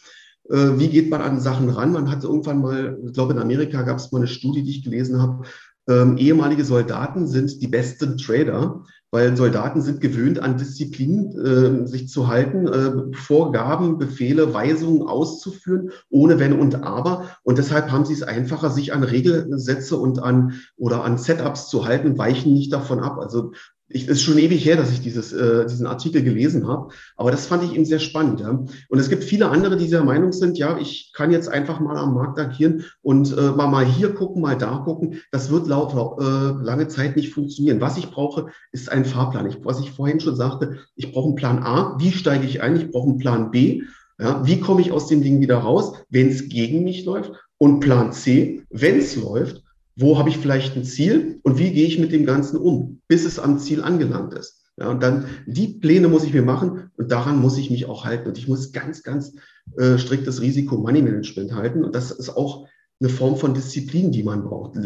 Äh, 0.48 0.78
wie 0.78 0.88
geht 0.88 1.10
man 1.10 1.20
an 1.20 1.40
Sachen 1.40 1.68
ran? 1.68 1.92
Man 1.92 2.10
hat 2.10 2.24
irgendwann 2.24 2.60
mal, 2.60 2.98
ich 3.04 3.12
glaube, 3.12 3.32
in 3.32 3.38
Amerika 3.38 3.82
gab 3.82 3.98
es 3.98 4.12
mal 4.12 4.18
eine 4.18 4.28
Studie, 4.28 4.62
die 4.62 4.70
ich 4.70 4.84
gelesen 4.84 5.20
habe. 5.20 5.44
Ähm, 5.88 6.16
ehemalige 6.18 6.64
Soldaten 6.64 7.26
sind 7.26 7.60
die 7.60 7.68
besten 7.68 8.16
Trader, 8.16 8.84
weil 9.10 9.36
Soldaten 9.36 9.80
sind 9.80 10.00
gewöhnt 10.00 10.38
an 10.38 10.56
Disziplin, 10.56 11.32
äh, 11.38 11.86
sich 11.86 12.08
zu 12.08 12.28
halten, 12.28 12.68
äh, 12.68 13.16
Vorgaben, 13.16 13.98
Befehle, 13.98 14.54
Weisungen 14.54 15.02
auszuführen, 15.02 15.90
ohne 16.08 16.38
Wenn 16.38 16.58
und 16.58 16.82
Aber. 16.82 17.28
Und 17.42 17.58
deshalb 17.58 17.90
haben 17.90 18.04
sie 18.04 18.14
es 18.14 18.22
einfacher, 18.22 18.70
sich 18.70 18.92
an 18.92 19.02
Regelsätze 19.02 19.96
und 19.96 20.22
an 20.22 20.60
oder 20.76 21.04
an 21.04 21.18
Setups 21.18 21.68
zu 21.68 21.84
halten, 21.84 22.18
weichen 22.18 22.52
nicht 22.52 22.72
davon 22.72 23.00
ab. 23.00 23.18
Also 23.18 23.52
ich, 23.90 24.06
ist 24.08 24.22
schon 24.22 24.38
ewig 24.38 24.64
her, 24.64 24.76
dass 24.76 24.92
ich 24.92 25.00
dieses, 25.00 25.32
äh, 25.32 25.66
diesen 25.66 25.86
Artikel 25.86 26.22
gelesen 26.22 26.66
habe, 26.66 26.92
aber 27.16 27.30
das 27.30 27.46
fand 27.46 27.64
ich 27.64 27.74
eben 27.74 27.84
sehr 27.84 27.98
spannend. 27.98 28.40
Ja. 28.40 28.50
Und 28.88 28.98
es 28.98 29.08
gibt 29.08 29.24
viele 29.24 29.48
andere, 29.48 29.76
die 29.76 29.84
dieser 29.84 30.04
Meinung 30.04 30.32
sind, 30.32 30.56
ja, 30.58 30.78
ich 30.78 31.12
kann 31.12 31.32
jetzt 31.32 31.48
einfach 31.48 31.80
mal 31.80 31.96
am 31.96 32.14
Markt 32.14 32.38
agieren 32.38 32.84
und 33.02 33.36
äh, 33.36 33.50
mal, 33.50 33.66
mal 33.66 33.84
hier 33.84 34.14
gucken, 34.14 34.40
mal 34.40 34.56
da 34.56 34.78
gucken. 34.78 35.20
Das 35.32 35.50
wird 35.50 35.66
laut 35.66 35.92
äh, 35.92 36.64
lange 36.64 36.86
Zeit 36.86 37.16
nicht 37.16 37.34
funktionieren. 37.34 37.80
Was 37.80 37.98
ich 37.98 38.10
brauche, 38.10 38.46
ist 38.70 38.90
ein 38.90 39.04
Fahrplan. 39.04 39.46
Ich, 39.46 39.58
was 39.64 39.80
ich 39.80 39.90
vorhin 39.90 40.20
schon 40.20 40.36
sagte, 40.36 40.78
ich 40.94 41.10
brauche 41.10 41.26
einen 41.26 41.34
Plan 41.34 41.58
A, 41.62 41.96
wie 41.98 42.12
steige 42.12 42.46
ich 42.46 42.62
ein? 42.62 42.76
Ich 42.76 42.90
brauche 42.90 43.08
einen 43.08 43.18
Plan 43.18 43.50
B. 43.50 43.82
Ja, 44.20 44.46
wie 44.46 44.60
komme 44.60 44.82
ich 44.82 44.92
aus 44.92 45.08
dem 45.08 45.22
Ding 45.22 45.40
wieder 45.40 45.58
raus, 45.58 45.94
wenn 46.10 46.28
es 46.28 46.48
gegen 46.48 46.84
mich 46.84 47.04
läuft? 47.04 47.32
Und 47.58 47.80
Plan 47.80 48.12
C, 48.12 48.62
wenn 48.70 48.98
es 48.98 49.16
läuft, 49.16 49.59
wo 50.00 50.18
habe 50.18 50.30
ich 50.30 50.38
vielleicht 50.38 50.76
ein 50.76 50.84
Ziel 50.84 51.40
und 51.42 51.58
wie 51.58 51.70
gehe 51.72 51.86
ich 51.86 51.98
mit 51.98 52.12
dem 52.12 52.24
Ganzen 52.24 52.56
um, 52.56 53.00
bis 53.06 53.24
es 53.24 53.38
am 53.38 53.58
Ziel 53.58 53.82
angelangt 53.82 54.34
ist. 54.34 54.60
Ja, 54.78 54.88
und 54.88 55.02
dann 55.02 55.26
die 55.46 55.68
Pläne 55.68 56.08
muss 56.08 56.24
ich 56.24 56.32
mir 56.32 56.42
machen 56.42 56.90
und 56.96 57.10
daran 57.10 57.38
muss 57.38 57.58
ich 57.58 57.70
mich 57.70 57.84
auch 57.86 58.04
halten. 58.06 58.28
Und 58.28 58.38
ich 58.38 58.48
muss 58.48 58.72
ganz, 58.72 59.02
ganz 59.02 59.34
äh, 59.76 59.98
striktes 59.98 60.40
Risiko-Money-Management 60.40 61.54
halten. 61.54 61.84
Und 61.84 61.94
das 61.94 62.10
ist 62.10 62.30
auch 62.30 62.66
eine 62.98 63.10
Form 63.10 63.36
von 63.36 63.52
Disziplin, 63.52 64.10
die 64.10 64.22
man 64.22 64.44
braucht. 64.44 64.78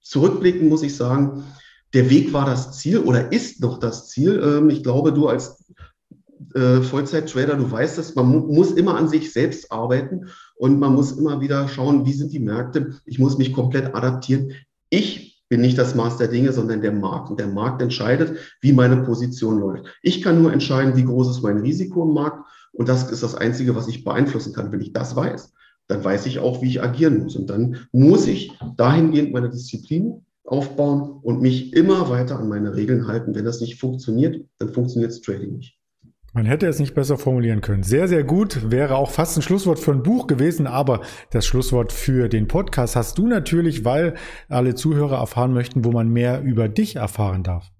Zurückblicken 0.00 0.68
muss 0.68 0.82
ich 0.82 0.96
sagen, 0.96 1.44
der 1.92 2.08
Weg 2.08 2.32
war 2.32 2.46
das 2.46 2.78
Ziel 2.78 2.98
oder 2.98 3.30
ist 3.30 3.60
noch 3.60 3.78
das 3.78 4.08
Ziel. 4.08 4.40
Ähm, 4.42 4.70
ich 4.70 4.82
glaube, 4.82 5.12
du 5.12 5.28
als 5.28 5.62
äh, 6.54 6.80
Vollzeit-Trader, 6.80 7.56
du 7.56 7.70
weißt 7.70 7.98
es, 7.98 8.14
man 8.14 8.26
mu 8.26 8.38
muss 8.52 8.72
immer 8.72 8.96
an 8.96 9.08
sich 9.08 9.32
selbst 9.32 9.70
arbeiten 9.70 10.28
und 10.62 10.78
man 10.78 10.94
muss 10.94 11.10
immer 11.10 11.40
wieder 11.40 11.66
schauen, 11.66 12.06
wie 12.06 12.12
sind 12.12 12.32
die 12.32 12.38
Märkte. 12.38 12.94
Ich 13.04 13.18
muss 13.18 13.36
mich 13.36 13.52
komplett 13.52 13.96
adaptieren. 13.96 14.52
Ich 14.90 15.42
bin 15.48 15.60
nicht 15.60 15.76
das 15.76 15.96
Maß 15.96 16.18
der 16.18 16.28
Dinge, 16.28 16.52
sondern 16.52 16.82
der 16.82 16.92
Markt. 16.92 17.30
Und 17.30 17.40
der 17.40 17.48
Markt 17.48 17.82
entscheidet, 17.82 18.38
wie 18.60 18.72
meine 18.72 18.98
Position 18.98 19.58
läuft. 19.58 19.86
Ich 20.02 20.22
kann 20.22 20.40
nur 20.40 20.52
entscheiden, 20.52 20.94
wie 20.94 21.04
groß 21.04 21.30
ist 21.30 21.42
mein 21.42 21.58
Risiko 21.58 22.04
im 22.04 22.14
Markt. 22.14 22.46
Und 22.70 22.88
das 22.88 23.10
ist 23.10 23.24
das 23.24 23.34
Einzige, 23.34 23.74
was 23.74 23.88
ich 23.88 24.04
beeinflussen 24.04 24.52
kann. 24.52 24.70
Wenn 24.70 24.80
ich 24.80 24.92
das 24.92 25.16
weiß, 25.16 25.52
dann 25.88 26.04
weiß 26.04 26.26
ich 26.26 26.38
auch, 26.38 26.62
wie 26.62 26.68
ich 26.68 26.80
agieren 26.80 27.24
muss. 27.24 27.34
Und 27.34 27.50
dann 27.50 27.88
muss 27.90 28.28
ich 28.28 28.56
dahingehend 28.76 29.32
meine 29.32 29.50
Disziplin 29.50 30.24
aufbauen 30.44 31.18
und 31.22 31.42
mich 31.42 31.72
immer 31.72 32.08
weiter 32.08 32.38
an 32.38 32.48
meine 32.48 32.76
Regeln 32.76 33.08
halten. 33.08 33.34
Wenn 33.34 33.44
das 33.44 33.60
nicht 33.60 33.80
funktioniert, 33.80 34.44
dann 34.60 34.72
funktioniert 34.72 35.10
das 35.10 35.22
Trading 35.22 35.56
nicht. 35.56 35.76
Man 36.34 36.46
hätte 36.46 36.66
es 36.66 36.78
nicht 36.78 36.94
besser 36.94 37.18
formulieren 37.18 37.60
können. 37.60 37.82
Sehr, 37.82 38.08
sehr 38.08 38.24
gut. 38.24 38.70
Wäre 38.70 38.96
auch 38.96 39.10
fast 39.10 39.36
ein 39.36 39.42
Schlusswort 39.42 39.78
für 39.78 39.90
ein 39.92 40.02
Buch 40.02 40.26
gewesen, 40.26 40.66
aber 40.66 41.02
das 41.30 41.44
Schlusswort 41.44 41.92
für 41.92 42.30
den 42.30 42.48
Podcast 42.48 42.96
hast 42.96 43.18
du 43.18 43.26
natürlich, 43.26 43.84
weil 43.84 44.14
alle 44.48 44.74
Zuhörer 44.74 45.18
erfahren 45.18 45.52
möchten, 45.52 45.84
wo 45.84 45.92
man 45.92 46.08
mehr 46.08 46.40
über 46.42 46.70
dich 46.70 46.96
erfahren 46.96 47.42
darf. 47.42 47.70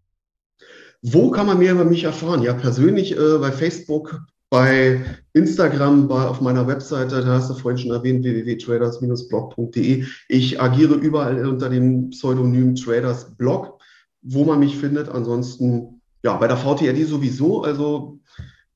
Wo 1.01 1.31
kann 1.31 1.47
man 1.47 1.59
mehr 1.59 1.73
über 1.73 1.87
mich 1.87 2.05
erfahren? 2.05 2.43
Ja, 2.43 2.53
persönlich 2.53 3.17
äh, 3.17 3.39
bei 3.39 3.51
Facebook, 3.53 4.21
bei 4.51 5.01
Instagram, 5.33 6.07
bei, 6.07 6.27
auf 6.27 6.43
meiner 6.43 6.67
Webseite, 6.67 7.23
da 7.23 7.27
hast 7.27 7.49
du 7.49 7.55
vorhin 7.55 7.79
schon 7.79 7.93
erwähnt, 7.93 8.23
www.traders-blog.de. 8.23 10.05
Ich 10.29 10.61
agiere 10.61 10.95
überall 10.97 11.47
unter 11.47 11.71
dem 11.71 12.11
Pseudonym 12.11 12.75
Traders 12.75 13.35
Blog, 13.35 13.81
wo 14.21 14.45
man 14.45 14.59
mich 14.59 14.77
findet. 14.77 15.09
Ansonsten, 15.09 16.03
ja, 16.23 16.37
bei 16.37 16.49
der 16.49 16.59
VTRD 16.59 17.07
sowieso. 17.07 17.63
Also 17.63 18.21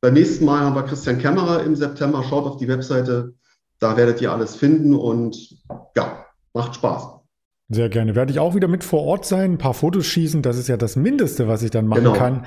beim 0.06 0.14
nächsten 0.14 0.44
Mal 0.44 0.60
haben 0.60 0.76
wir 0.76 0.84
Christian 0.84 1.18
Kämmerer 1.18 1.64
im 1.64 1.74
September. 1.74 2.22
Schaut 2.22 2.46
auf 2.46 2.58
die 2.58 2.68
Webseite, 2.68 3.34
da 3.80 3.96
werdet 3.96 4.22
ihr 4.22 4.30
alles 4.30 4.54
finden 4.54 4.94
und 4.94 5.36
ja, 5.96 6.26
macht 6.54 6.76
Spaß. 6.76 7.08
Sehr 7.70 7.88
gerne. 7.88 8.14
Werde 8.14 8.30
ich 8.30 8.38
auch 8.38 8.54
wieder 8.54 8.68
mit 8.68 8.84
vor 8.84 9.02
Ort 9.02 9.24
sein, 9.26 9.54
ein 9.54 9.58
paar 9.58 9.74
Fotos 9.74 10.06
schießen. 10.06 10.42
Das 10.42 10.58
ist 10.58 10.68
ja 10.68 10.76
das 10.76 10.94
Mindeste, 10.94 11.48
was 11.48 11.64
ich 11.64 11.72
dann 11.72 11.88
machen 11.88 12.04
genau. 12.04 12.12
kann. 12.12 12.46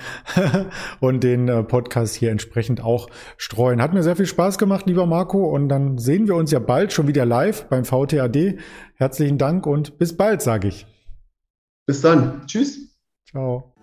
und 1.01 1.21
den 1.21 1.49
äh, 1.49 1.61
Podcast 1.63 2.15
hier 2.15 2.31
entsprechend 2.31 2.81
auch 2.81 3.09
streuen. 3.35 3.81
Hat 3.81 3.93
mir 3.93 4.03
sehr 4.03 4.15
viel 4.15 4.25
Spaß 4.25 4.57
gemacht, 4.57 4.85
lieber 4.85 5.05
Marco. 5.05 5.43
Und 5.43 5.67
dann 5.67 5.97
sehen 5.97 6.29
wir 6.29 6.35
uns 6.35 6.51
ja 6.51 6.59
bald 6.59 6.93
schon 6.93 7.09
wieder 7.09 7.25
live 7.25 7.65
beim 7.65 7.83
VTAD. 7.83 8.57
Herzlichen 8.95 9.37
Dank 9.37 9.67
und 9.67 9.97
bis 9.97 10.15
bald, 10.15 10.41
sage 10.41 10.69
ich. 10.69 10.87
Bis 11.85 11.99
dann. 11.99 12.47
Tschüss. 12.47 12.97
Ciao. 13.29 13.73